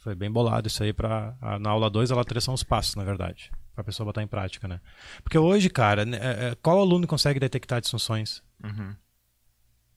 [0.03, 3.03] Foi bem bolado isso aí para na aula 2, aula 3 são os passos, na
[3.03, 4.79] verdade para a pessoa botar em prática, né?
[5.23, 8.41] Porque hoje, cara, né, é, é, qual aluno consegue detectar disfunções?
[8.63, 8.95] Uhum.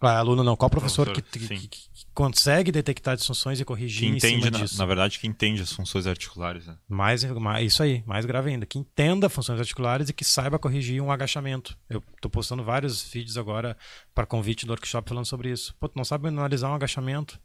[0.06, 0.56] Ah, aluno não.
[0.56, 4.44] Qual professor, Professor, que, que- que- que consegue detectar disfunções e Que corrigir em entende,
[4.44, 4.78] cima na, disso?
[4.78, 6.76] na verdade, que entende as funções articulares, né?
[6.88, 8.64] Mais, mais, isso aí, mais grave ainda.
[8.66, 11.76] Que entenda funções articulares e que saiba corrigir um agachamento.
[11.88, 13.76] Eu tô postando vários vídeos agora
[14.14, 15.74] para convite do workshop falando sobre isso.
[15.80, 17.40] Pô, tu não sabe analisar um agachamento,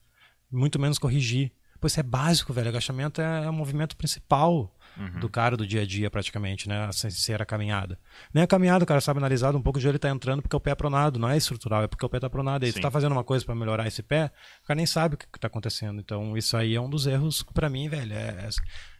[0.51, 1.51] muito menos corrigir.
[1.81, 2.67] Pô, isso é básico, velho.
[2.69, 4.75] Agachamento é o movimento principal
[5.19, 6.89] do cara do dia a dia, praticamente, né?
[6.91, 7.97] Sem ser a caminhada.
[8.33, 10.59] Nem a caminhada, o cara sabe analisar, um pouco o joelho tá entrando porque o
[10.59, 12.65] pé é pronado, não é estrutural, é porque o pé tá pronado.
[12.65, 12.81] Tu Sim.
[12.81, 14.31] tá fazendo uma coisa para melhorar esse pé,
[14.63, 15.99] o cara nem sabe o que, que tá acontecendo.
[15.99, 18.49] Então, isso aí é um dos erros, para mim, velho, é,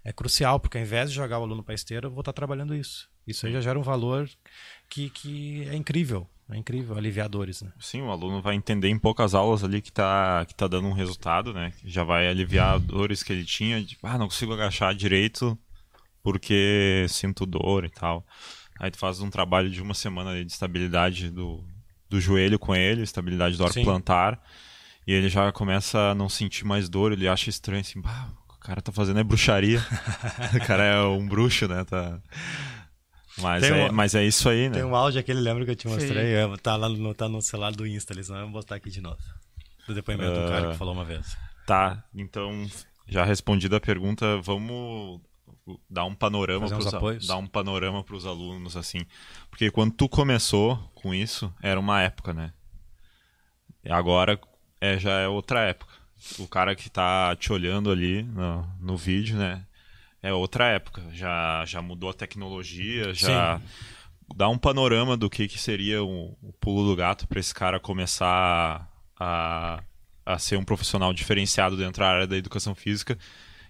[0.03, 2.73] é crucial, porque ao invés de jogar o aluno para esteira, eu vou estar trabalhando
[2.73, 3.09] isso.
[3.27, 4.29] Isso aí já gera um valor
[4.89, 6.27] que, que é incrível.
[6.51, 7.71] É incrível, aliviadores, né?
[7.79, 10.93] Sim, o aluno vai entender em poucas aulas ali que tá, que tá dando um
[10.93, 11.71] resultado, né?
[11.85, 15.55] Já vai aliviar dores que ele tinha, de, ah, não consigo agachar direito
[16.23, 18.25] porque sinto dor e tal.
[18.79, 21.63] Aí tu faz um trabalho de uma semana de estabilidade do,
[22.09, 23.83] do joelho com ele, estabilidade do arco Sim.
[23.83, 24.41] plantar,
[25.05, 28.59] e ele já começa a não sentir mais dor, ele acha estranho assim, bah, o
[28.59, 29.79] cara tá fazendo é bruxaria.
[30.55, 31.83] o cara é um bruxo, né?
[31.83, 32.21] Tá...
[33.37, 34.75] Mas, Tem é, mas é isso aí, né?
[34.75, 35.93] Tem um áudio aquele, lembra que eu te Sim.
[35.93, 36.35] mostrei?
[36.35, 39.17] É, Tá lá no, tá no celular do Insta, eles vão botar aqui de novo.
[39.87, 41.37] Do depoimento do cara que falou uma vez.
[41.65, 42.67] Tá, então
[43.07, 45.21] já respondida a pergunta, vamos
[45.89, 47.27] dar um panorama Fazer uns pros, a- apoios?
[47.27, 49.05] dar um panorama para os alunos assim,
[49.49, 52.53] porque quando tu começou com isso era uma época, né?
[53.83, 54.39] E agora
[54.81, 55.93] é já é outra época.
[56.37, 59.65] O cara que tá te olhando ali no, no vídeo, né?
[60.21, 61.01] É outra época.
[61.13, 63.59] Já já mudou a tecnologia, já
[64.35, 67.79] dá um panorama do que, que seria o, o pulo do gato para esse cara
[67.79, 69.81] começar a,
[70.25, 73.17] a ser um profissional diferenciado dentro da área da educação física,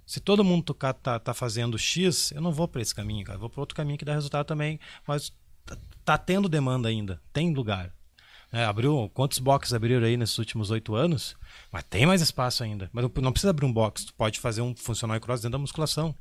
[0.06, 3.36] Se todo mundo tá, tá, tá fazendo X, eu não vou para esse caminho, cara.
[3.36, 5.32] Eu vou para outro caminho que dá resultado também, mas
[5.64, 7.92] tá, tá tendo demanda ainda, tem lugar.
[8.52, 11.34] É, abriu quantos boxes abriram aí nesses últimos oito anos?
[11.72, 12.88] Mas tem mais espaço ainda.
[12.92, 16.14] Mas não precisa abrir um box, tu pode fazer um funcional cross dentro da musculação.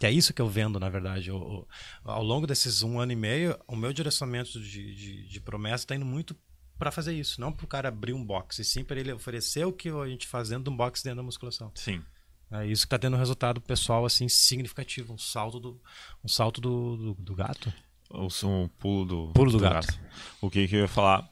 [0.00, 1.30] Que é isso que eu vendo, na verdade.
[1.30, 1.66] O- o-
[2.04, 5.94] ao longo desses um ano e meio, o meu direcionamento de, de, de promessa está
[5.94, 6.36] indo muito
[6.78, 7.40] para fazer isso.
[7.40, 10.06] Não para o cara abrir um box, e sim para ele oferecer o que a
[10.08, 11.70] gente faz dentro de um box dentro da musculação.
[11.74, 12.02] Sim.
[12.50, 15.80] É isso que está tendo um resultado pessoal assim significativo, um salto do,
[16.24, 17.72] um salto do, do, do gato.
[18.10, 19.86] O, o pulo do, Pulo do gato.
[20.40, 21.28] O que, que eu ia falar?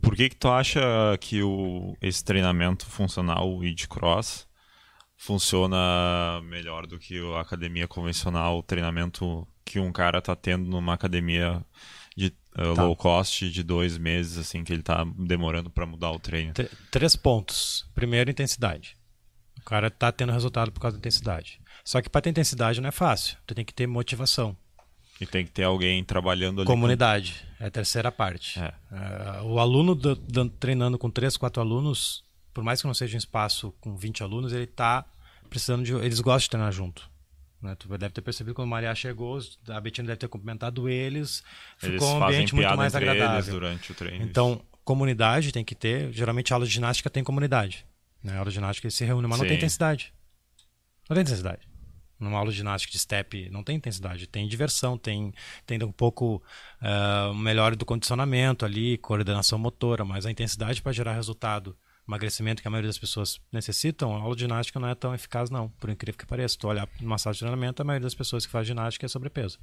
[0.00, 0.80] Por que, que tu acha
[1.20, 4.46] que o, esse treinamento funcional e de cross
[5.16, 10.94] funciona melhor do que a academia convencional, o treinamento que um cara tá tendo numa
[10.94, 11.64] academia
[12.16, 12.84] de uh, Tá.
[12.84, 16.52] low cost de dois meses, assim, que ele tá demorando para mudar o treino?
[16.54, 17.84] Tr- Três pontos.
[17.94, 18.96] Primeiro, intensidade.
[19.60, 21.60] O cara tá tendo resultado por causa da intensidade.
[21.84, 23.36] Só que para ter intensidade não é fácil.
[23.46, 24.56] Tu tem que ter motivação.
[25.20, 26.66] E tem que ter alguém trabalhando ali.
[26.66, 28.58] Comunidade é a terceira parte.
[28.60, 28.72] É.
[28.92, 32.22] É, o aluno do- do- treinando com três, quatro alunos,
[32.54, 35.04] por mais que não seja um espaço com 20 alunos, ele tá
[35.50, 35.92] precisando de.
[35.94, 37.10] Eles gostam de treinar junto.
[37.60, 37.74] Né?
[37.76, 41.42] Tu deve ter percebido quando o Maria chegou, a Betina deve ter cumprimentado eles,
[41.82, 43.52] Eles ficou um fazem ambiente muito mais eles agradável.
[43.54, 44.24] durante o treino.
[44.24, 46.12] Então, comunidade tem que ter.
[46.12, 47.84] Geralmente aula de ginástica tem comunidade.
[48.22, 48.34] Né?
[48.34, 49.58] A aula de ginástica se reúne, mas não tem Sim.
[49.58, 50.14] intensidade.
[51.08, 51.68] Não tem intensidade.
[52.18, 55.32] Numa aula de ginástica de step não tem intensidade, tem diversão, tem,
[55.64, 56.42] tem um pouco
[56.82, 62.66] uh, melhor do condicionamento ali, coordenação motora, mas a intensidade para gerar resultado, emagrecimento que
[62.66, 65.90] a maioria das pessoas necessitam, a aula de ginástica não é tão eficaz não, por
[65.90, 66.58] incrível que pareça.
[66.58, 69.60] Tu olhar numa sala de treinamento, a maioria das pessoas que faz ginástica é sobrepeso.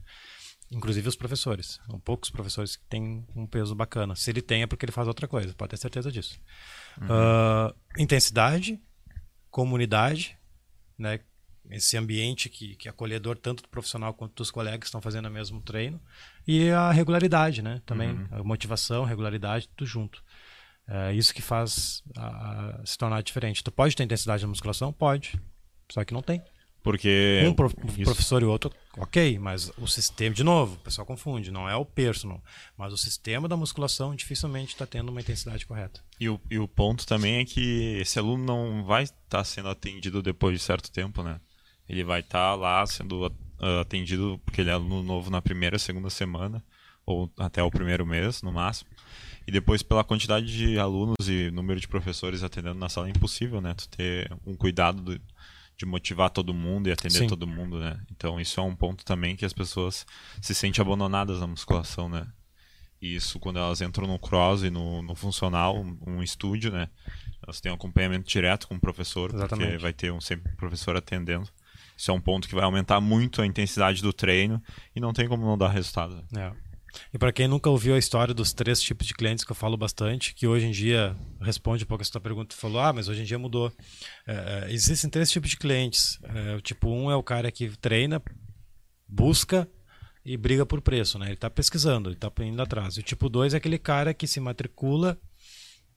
[0.72, 1.80] Inclusive os professores.
[1.88, 4.16] São poucos professores que têm um peso bacana.
[4.16, 6.40] Se ele tem é porque ele faz outra coisa, pode ter certeza disso.
[7.00, 7.08] Uhum.
[7.08, 8.82] Uh, intensidade,
[9.52, 10.38] comunidade,
[10.98, 11.20] né?
[11.70, 15.28] esse ambiente que, que é acolhedor tanto do profissional quanto dos colegas que estão fazendo
[15.28, 16.00] o mesmo treino
[16.48, 17.82] e a regularidade, né?
[17.86, 18.28] Também uhum.
[18.32, 20.24] a motivação, regularidade, tudo junto.
[20.88, 23.64] É isso que faz a, a se tornar diferente.
[23.64, 24.94] Tu pode ter intensidade na musculação?
[24.94, 25.40] Pode.
[25.92, 26.44] Só que não tem.
[26.86, 27.44] Porque.
[27.48, 31.68] Um prof, professor e outro, ok, mas o sistema, de novo, o pessoal confunde, não
[31.68, 32.40] é o personal,
[32.78, 36.00] mas o sistema da musculação dificilmente está tendo uma intensidade correta.
[36.20, 39.68] E o, e o ponto também é que esse aluno não vai estar tá sendo
[39.68, 41.42] atendido depois de certo tempo, né?
[41.90, 43.34] Ele vai estar tá lá sendo
[43.82, 46.64] atendido porque ele é aluno novo na primeira, segunda semana,
[47.04, 48.92] ou até o primeiro mês, no máximo.
[49.48, 53.60] E depois, pela quantidade de alunos e número de professores atendendo na sala, é impossível,
[53.60, 53.74] né?
[53.74, 55.22] Tu ter um cuidado do,
[55.78, 57.28] de motivar todo mundo e atender Sim.
[57.28, 58.00] todo mundo, né?
[58.12, 60.06] Então, isso é um ponto também que as pessoas
[60.42, 62.28] se sentem abandonadas na musculação, né?
[63.02, 66.90] E isso, quando elas entram no cross e no, no funcional, um, um estúdio, né?
[67.44, 69.68] Elas têm um acompanhamento direto com o professor, Exatamente.
[69.68, 71.48] porque vai ter um sempre um professor atendendo.
[71.98, 74.62] Isso é um ponto que vai aumentar muito a intensidade do treino
[74.96, 76.24] e não tem como não dar resultado.
[76.36, 76.52] É.
[77.14, 79.78] E para quem nunca ouviu a história dos três tipos de clientes que eu falo
[79.78, 83.22] bastante, que hoje em dia responde um pouco essa tua pergunta, falou, ah, mas hoje
[83.22, 83.72] em dia mudou.
[84.28, 86.20] É, existem três tipos de clientes.
[86.24, 88.22] É, o tipo um é o cara que treina,
[89.08, 89.68] busca
[90.26, 91.28] e briga por preço, né?
[91.28, 92.96] Ele está pesquisando, ele está indo atrás.
[92.96, 95.18] E o tipo 2 é aquele cara que se matricula,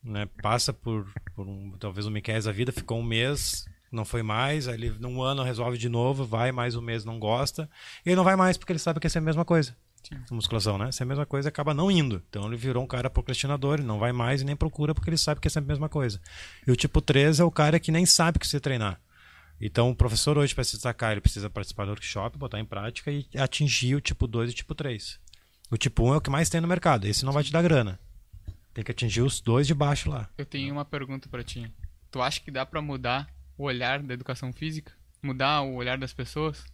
[0.02, 0.28] né?
[0.42, 4.68] passa por, por um, talvez um Miquel da vida, ficou um mês, não foi mais,
[4.68, 7.68] aí ele num ano resolve de novo, vai mais um mês, não gosta,
[8.04, 9.74] e ele não vai mais porque ele sabe que é a mesma coisa.
[10.30, 10.92] Musculação, né?
[10.92, 12.22] Se é a mesma coisa, acaba não indo.
[12.28, 15.18] Então ele virou um cara procrastinador, ele não vai mais e nem procura porque ele
[15.18, 16.20] sabe que é sempre a mesma coisa.
[16.66, 19.00] E o tipo 3 é o cara que nem sabe que se treinar.
[19.60, 23.10] Então o professor hoje, para se destacar, ele precisa participar do workshop, botar em prática
[23.10, 25.18] e atingir o tipo 2 e o tipo 3.
[25.70, 27.62] O tipo 1 é o que mais tem no mercado, esse não vai te dar
[27.62, 27.98] grana.
[28.72, 30.28] Tem que atingir os dois de baixo lá.
[30.38, 31.70] Eu tenho uma pergunta para ti.
[32.10, 34.92] Tu acha que dá para mudar o olhar da educação física?
[35.20, 36.64] Mudar o olhar das pessoas?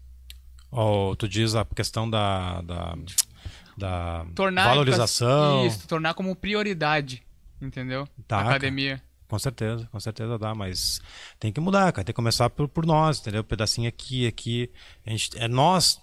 [0.77, 2.99] Oh, tu diz a questão da, da,
[3.79, 5.65] da tornar valorização.
[5.67, 7.23] Isso, tornar como prioridade,
[7.63, 8.09] entendeu?
[8.27, 9.01] Tá, a academia.
[9.29, 11.01] Com certeza, com certeza dá, mas
[11.39, 12.05] tem que mudar, cara.
[12.05, 13.43] Tem que começar por, por nós, entendeu?
[13.43, 14.69] Um pedacinho aqui, aqui.
[15.07, 16.01] A gente, é nós,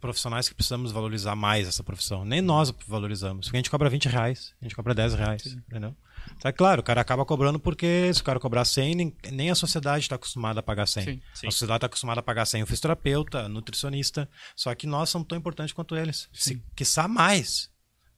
[0.00, 2.24] profissionais, que precisamos valorizar mais essa profissão.
[2.24, 3.46] Nem nós valorizamos.
[3.46, 5.60] Porque a gente cobra 20 reais, a gente cobra 10 reais, Sim.
[5.68, 5.94] entendeu?
[6.40, 9.54] Tá claro, o cara acaba cobrando porque se o cara cobrar 100, nem, nem a
[9.54, 11.04] sociedade está acostumada a pagar 100.
[11.04, 11.46] Sim, sim.
[11.48, 15.36] A sociedade está acostumada a pagar 100 o fisioterapeuta, nutricionista, só que nós somos tão
[15.36, 16.28] importantes quanto eles.
[16.32, 16.54] Sim.
[16.54, 17.70] Se, quiçá mais.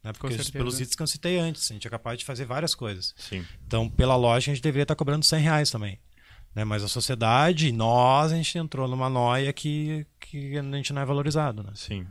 [0.03, 0.12] Né?
[0.12, 3.14] Porque pelos itens que eu citei antes, a gente é capaz de fazer várias coisas.
[3.16, 3.45] Sim.
[3.66, 5.99] Então, pela lógica, a gente deveria estar cobrando 100 reais também.
[6.55, 6.64] Né?
[6.64, 11.05] Mas a sociedade, nós, a gente entrou numa noia que, que a gente não é
[11.05, 11.62] valorizado.
[11.62, 11.73] Né?
[11.75, 12.07] Sim.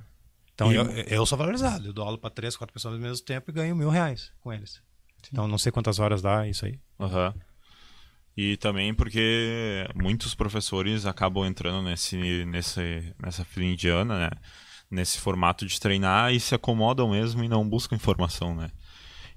[0.53, 0.76] Então, e...
[0.76, 1.88] eu, eu sou valorizado.
[1.88, 4.51] Eu dou aula para três, quatro pessoas ao mesmo tempo e ganho mil reais com
[4.51, 4.82] eles.
[5.24, 5.30] Sim.
[5.32, 6.80] Então, não sei quantas horas dá isso aí.
[6.99, 7.34] Uhum.
[8.38, 14.30] E também porque muitos professores acabam entrando nesse, nesse, nessa fila indiana, né?
[14.89, 18.72] Nesse formato de treinar e se acomodam mesmo e não buscam informação, né?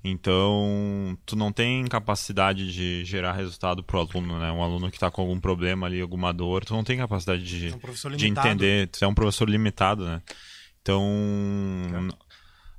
[0.04, 4.50] Então, tu não tem capacidade de gerar resultado pro aluno, né?
[4.50, 7.68] Um aluno que está com algum problema ali, alguma dor, tu não tem capacidade de,
[7.68, 8.88] é um de entender.
[8.88, 10.20] Tu é um professor limitado, né?
[10.80, 11.00] Então,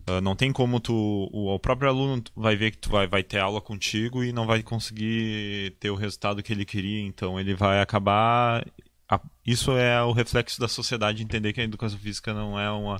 [0.07, 0.93] Uh, não tem como tu.
[1.31, 4.45] O, o, próprio aluno vai ver que tu vai, vai ter aula contigo e não
[4.45, 8.65] vai conseguir ter o resultado que ele queria, então ele vai acabar.
[9.09, 12.99] A, isso é o reflexo da sociedade entender que a educação física não é uma.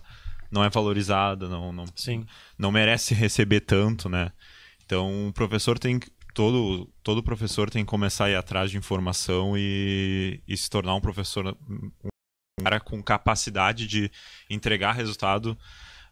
[0.50, 2.26] não é valorizada, não, não, Sim.
[2.58, 4.32] não merece receber tanto, né?
[4.86, 6.00] Então o professor tem.
[6.34, 10.96] Todo, todo professor tem que começar a ir atrás de informação e, e se tornar
[10.96, 14.12] um professor um cara com capacidade de
[14.50, 15.56] entregar resultado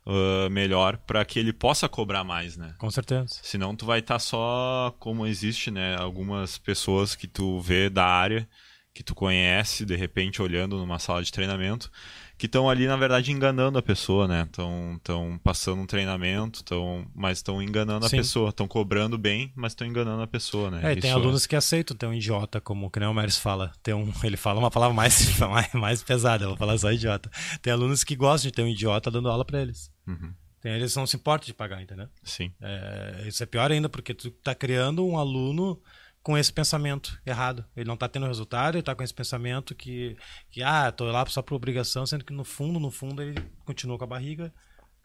[0.05, 2.73] uh, melhor para que ele possa cobrar mais, né?
[2.77, 3.39] Com certeza.
[3.41, 5.95] Senão tu vai estar tá só como existe, né?
[5.97, 8.47] Algumas pessoas que tu vê da área,
[8.93, 11.89] que tu conhece, de repente olhando numa sala de treinamento,
[12.37, 14.43] que estão ali, na verdade, enganando a pessoa, né?
[14.43, 18.15] Estão passando um treinamento, tão, mas estão enganando Sim.
[18.15, 18.49] a pessoa.
[18.49, 20.91] Estão cobrando bem, mas estão enganando a pessoa, né?
[20.91, 23.71] É, tem alunos que aceitam ter um idiota, como que nem o Meris fala.
[23.81, 27.29] Tem um, ele fala uma palavra mais, mais, mais pesada, eu vou falar só idiota.
[27.61, 29.91] Tem alunos que gostam de ter um idiota dando aula para eles.
[30.07, 30.33] Uhum.
[30.59, 32.07] Tem, eles não se importam de pagar, entendeu?
[32.23, 32.51] Sim.
[32.59, 35.79] É, isso é pior ainda porque tu tá criando um aluno
[36.23, 37.65] com esse pensamento errado.
[37.75, 40.15] Ele não tá tendo resultado, ele tá com esse pensamento que,
[40.49, 43.97] que ah, tô lá só por obrigação, sendo que no fundo, no fundo, ele continua
[43.97, 44.53] com a barriga.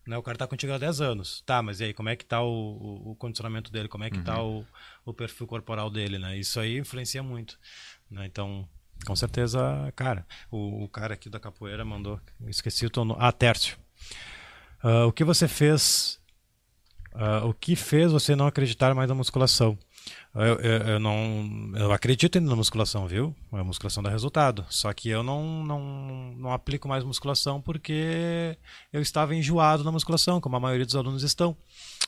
[0.07, 0.17] Né?
[0.17, 1.43] O cara tá contigo há 10 anos.
[1.45, 3.89] Tá, mas e aí, como é que tá o, o, o condicionamento dele?
[3.89, 4.65] Como é que tá o,
[5.05, 6.37] o perfil corporal dele, né?
[6.39, 7.59] Isso aí influencia muito.
[8.11, 8.27] Né?
[8.27, 8.69] Então,
[9.05, 13.17] com certeza, cara, o, o cara aqui da capoeira mandou, esqueci o tono.
[13.19, 13.77] Ah, Tércio.
[14.83, 16.21] Ah, o que você fez?
[17.17, 19.79] ah, o que fez você não acreditar mais na musculação?
[20.35, 23.35] Eu, eu, eu não eu acredito ainda na musculação, viu?
[23.51, 24.67] A musculação dá resultado.
[24.69, 28.57] Só que eu não, não, não aplico mais musculação porque
[28.93, 31.57] eu estava enjoado na musculação, como a maioria dos alunos estão.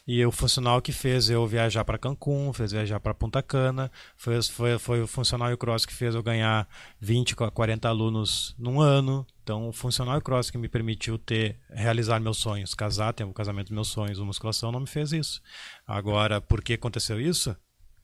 [0.06, 4.42] E o funcional que fez eu viajar para Cancún, fez viajar para Punta Cana, foi,
[4.42, 6.68] foi, foi o funcional e o cross que fez eu ganhar
[7.00, 9.26] 20, 40 alunos num ano.
[9.42, 13.24] Então, o funcional e o cross que me permitiu ter, realizar meus sonhos, casar, ter
[13.24, 15.40] o casamento dos meus sonhos, a musculação não me fez isso.
[15.86, 17.56] Agora, por que aconteceu isso?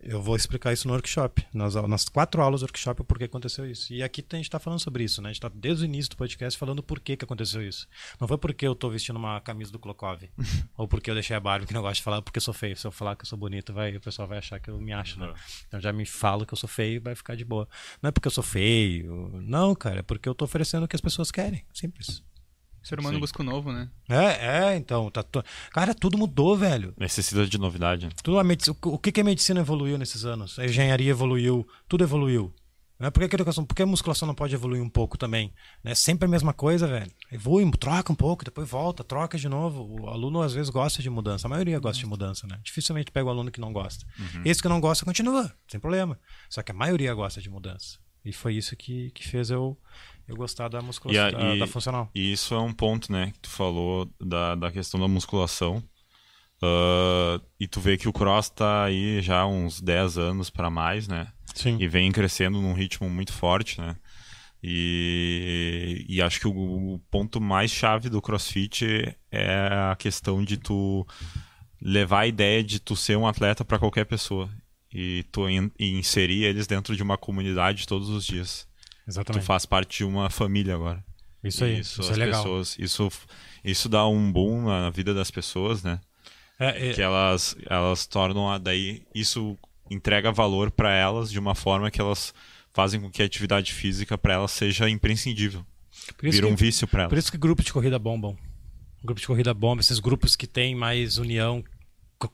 [0.07, 3.69] Eu vou explicar isso no workshop, nas, nas quatro aulas do workshop, o porquê aconteceu
[3.69, 3.91] isso.
[3.91, 5.31] E aqui a gente está falando sobre isso, né?
[5.31, 7.89] A gente está desde o início do podcast falando por que, que aconteceu isso.
[8.21, 10.23] Não foi porque eu estou vestindo uma camisa do Klokov,
[10.77, 12.77] ou porque eu deixei a barba, que não gosto de falar porque eu sou feio.
[12.77, 14.93] Se eu falar que eu sou bonito, vai, o pessoal vai achar que eu me
[14.93, 15.33] acho, né?
[15.67, 17.67] Então já me falo que eu sou feio e vai ficar de boa.
[18.03, 20.97] Não é porque eu sou feio, não, cara, é porque eu estou oferecendo o que
[20.97, 21.65] as pessoas querem.
[21.73, 22.23] Simples.
[22.85, 23.21] O ser humano Sim.
[23.21, 23.89] busca o novo, né?
[24.09, 25.11] É, é, então.
[25.11, 25.43] Tá to...
[25.73, 26.93] Cara, tudo mudou, velho.
[26.99, 28.11] Necessita de novidade.
[28.23, 30.59] Tudo a medici- O que, que a medicina evoluiu nesses anos?
[30.59, 32.55] A engenharia evoluiu, tudo evoluiu.
[33.01, 33.11] Né?
[33.11, 35.53] Por, que, a educação, por que a musculação não pode evoluir um pouco também?
[35.83, 35.95] Né?
[35.95, 37.11] Sempre a mesma coisa, velho.
[37.33, 40.03] Evolui, troca um pouco, depois volta, troca de novo.
[40.03, 42.61] O aluno às vezes gosta de mudança, a maioria gosta de mudança, né?
[42.63, 44.07] Dificilmente pega o aluno que não gosta.
[44.45, 46.19] Esse que não gosta continua, sem problema.
[46.51, 47.99] Só que a maioria gosta de mudança.
[48.25, 49.77] E foi isso que, que fez eu,
[50.29, 52.11] eu gostar da musculação, E da, e- da funcional.
[52.15, 55.83] E isso é um ponto, né, que tu falou da, da questão da musculação.
[56.63, 60.71] Ah, e tu vê que o cross tá aí já há uns 10 anos para
[60.71, 61.29] mais, né?
[61.55, 61.77] Sim.
[61.81, 63.97] E vem crescendo num ritmo muito forte, né?
[64.63, 69.55] E, e acho que o, o ponto mais chave do CrossFit é
[69.91, 71.07] a questão de tu
[71.81, 74.49] levar a ideia de tu ser um atleta para qualquer pessoa
[74.93, 78.67] e tu in- e inserir eles dentro de uma comunidade todos os dias.
[79.05, 79.45] Tu Exatamente.
[79.45, 81.05] faz parte de uma família agora.
[81.43, 82.43] Isso aí, Isso, isso, é legal.
[82.43, 83.13] pessoas, isso,
[83.63, 86.01] isso dá um boom na vida das pessoas, né?
[86.59, 89.59] É, é- Que elas, elas tornam a, daí isso
[89.91, 92.33] entrega valor para elas de uma forma que elas
[92.73, 95.65] fazem com que a atividade física para elas seja imprescindível.
[96.17, 97.25] por Vira um que- vício para Por elas.
[97.25, 98.37] isso que grupos de corrida bombam.
[99.05, 101.63] Grupos de corrida bombam, esses grupos que têm mais união,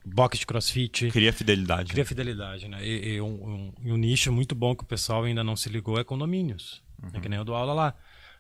[0.05, 1.91] box de crossfit, Cria fidelidade.
[1.93, 2.85] cria fidelidade, né?
[2.87, 5.99] E, e um, um- um nicho muito bom que o pessoal ainda não se ligou
[5.99, 6.83] é condomínios.
[7.15, 7.95] É que nem eu dou aula lá.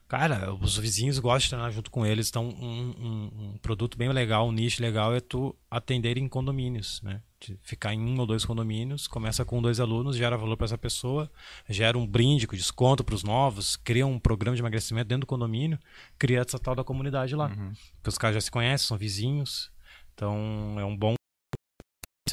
[0.06, 4.08] Cara, os vizinhos gostam de treinar junto com eles, então um, um- um produto bem
[4.08, 7.22] legal, um nicho legal é tu atender em condomínios, né?
[7.38, 10.76] De ficar em um ou dois condomínios, começa com dois alunos, gera valor para essa
[10.76, 11.30] pessoa,
[11.68, 15.26] gera um brinde com desconto para os novos, cria um programa de emagrecimento dentro do
[15.26, 15.78] condomínio,
[16.18, 17.48] cria essa tal da comunidade lá.
[17.94, 19.70] Porque os caras já se conhecem, são vizinhos,
[20.12, 21.14] então é um bom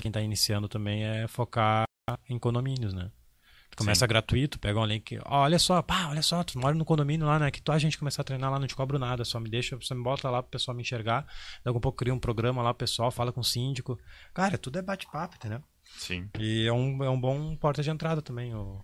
[0.01, 1.85] quem está iniciando também é focar
[2.29, 3.11] em condomínios, né?
[3.71, 4.09] Tu Começa Sim.
[4.09, 7.37] gratuito, pega um link, ó, olha só, pá, olha só, tu mora no condomínio lá,
[7.37, 7.51] né?
[7.51, 9.77] Que tu a gente começar a treinar lá, não te cobro nada, só me deixa,
[9.81, 11.25] só me bota lá pro pessoal me enxergar.
[11.63, 13.99] Daqui a pouco cria um programa lá, o pessoal fala com o síndico.
[14.33, 15.61] Cara, tudo é bate-papo, entendeu?
[15.97, 16.29] Sim.
[16.39, 18.55] E é um, é um bom porta de entrada também.
[18.55, 18.83] O...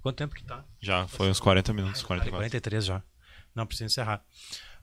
[0.00, 0.64] Quanto tempo que tá?
[0.80, 2.38] Já foi uns 40 minutos, Ah, 44.
[2.38, 3.02] 43 já.
[3.54, 4.24] Não, precisa encerrar.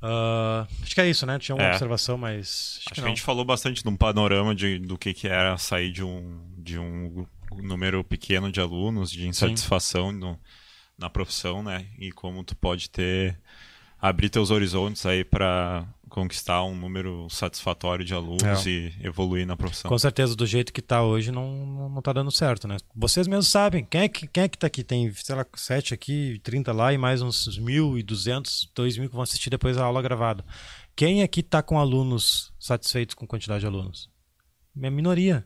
[0.01, 1.37] Ah, acho que é isso, né?
[1.37, 1.71] Tinha uma É.
[1.71, 2.77] observação, mas.
[2.79, 5.27] Acho, Acho que que a gente falou bastante de um panorama de, do que, que
[5.27, 7.25] era sair de um, de um
[7.61, 10.39] número pequeno de alunos, de insatisfação no,
[10.97, 11.85] na profissão, né?
[11.99, 13.39] E como tu pode ter
[13.99, 18.69] abrir teus horizontes aí para conquistar um número satisfatório de alunos É.
[18.69, 19.89] e evoluir na profissão.
[19.89, 22.77] Com certeza, do jeito que tá hoje, não, não, tá dando certo, né?
[22.95, 23.85] Vocês mesmos sabem.
[23.85, 24.83] Quem é, que, quem é que tá aqui?
[24.83, 29.49] Tem, sei lá, 7 aqui, 30 lá e mais uns 1.200, 2.000 que vão assistir
[29.49, 30.45] depois a aula gravada.
[30.95, 34.09] Quem aqui tá com alunos satisfeitos com a quantidade de alunos?
[34.81, 35.45] É minoria.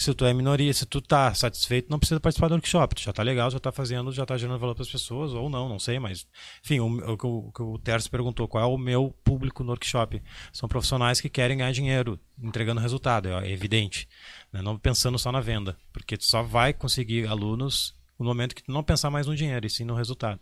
[0.00, 2.94] Se tu é minoria, se tu tá satisfeito, não precisa participar do workshop.
[2.94, 5.50] Tu já tá legal, já tá fazendo, já tá gerando valor para as pessoas, ou
[5.50, 6.26] não, não sei, mas.
[6.64, 7.78] Enfim, o, que o- o o
[8.10, 10.22] perguntou, qual é o meu público no workshop?
[10.54, 14.08] São profissionais que querem ganhar dinheiro, entregando resultado, é é evidente.
[14.50, 14.62] né?
[14.62, 15.76] Não pensando só na venda.
[15.92, 19.66] Porque tu só vai conseguir alunos no momento que tu não pensar mais no dinheiro,
[19.66, 20.40] e sim no resultado.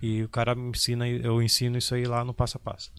[0.00, 2.92] E o cara me ensina, eu ensino isso aí lá no passo a passo.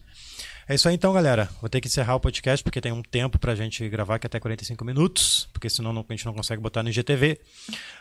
[0.68, 1.48] É isso aí então, galera.
[1.60, 4.28] Vou ter que encerrar o podcast porque tem um tempo pra gente gravar que é
[4.28, 7.40] até 45 minutos, porque senão não, a gente não consegue botar no IGTV.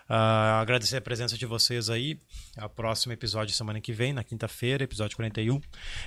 [0.08, 0.14] Uh,
[0.62, 2.20] agradecer a presença de vocês aí.
[2.58, 5.60] A próximo episódio semana que vem, na quinta-feira, episódio 41.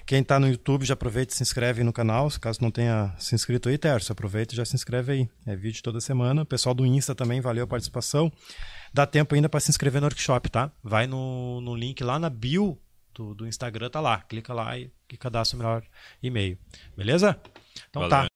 [0.07, 2.31] Quem tá no YouTube já aproveita e se inscreve no canal.
[2.41, 5.29] Caso não tenha se inscrito aí, Terço, aproveita e já se inscreve aí.
[5.45, 6.43] É vídeo toda semana.
[6.43, 8.31] O pessoal do Insta também, valeu a participação.
[8.93, 10.71] Dá tempo ainda para se inscrever no workshop, tá?
[10.83, 12.79] Vai no, no link lá na bio
[13.15, 14.21] do, do Instagram, tá lá.
[14.23, 15.83] Clica lá e, e cadastra o melhor
[16.23, 16.59] e-mail.
[16.97, 17.39] Beleza?
[17.89, 18.11] Então Valeu.
[18.11, 18.29] tá.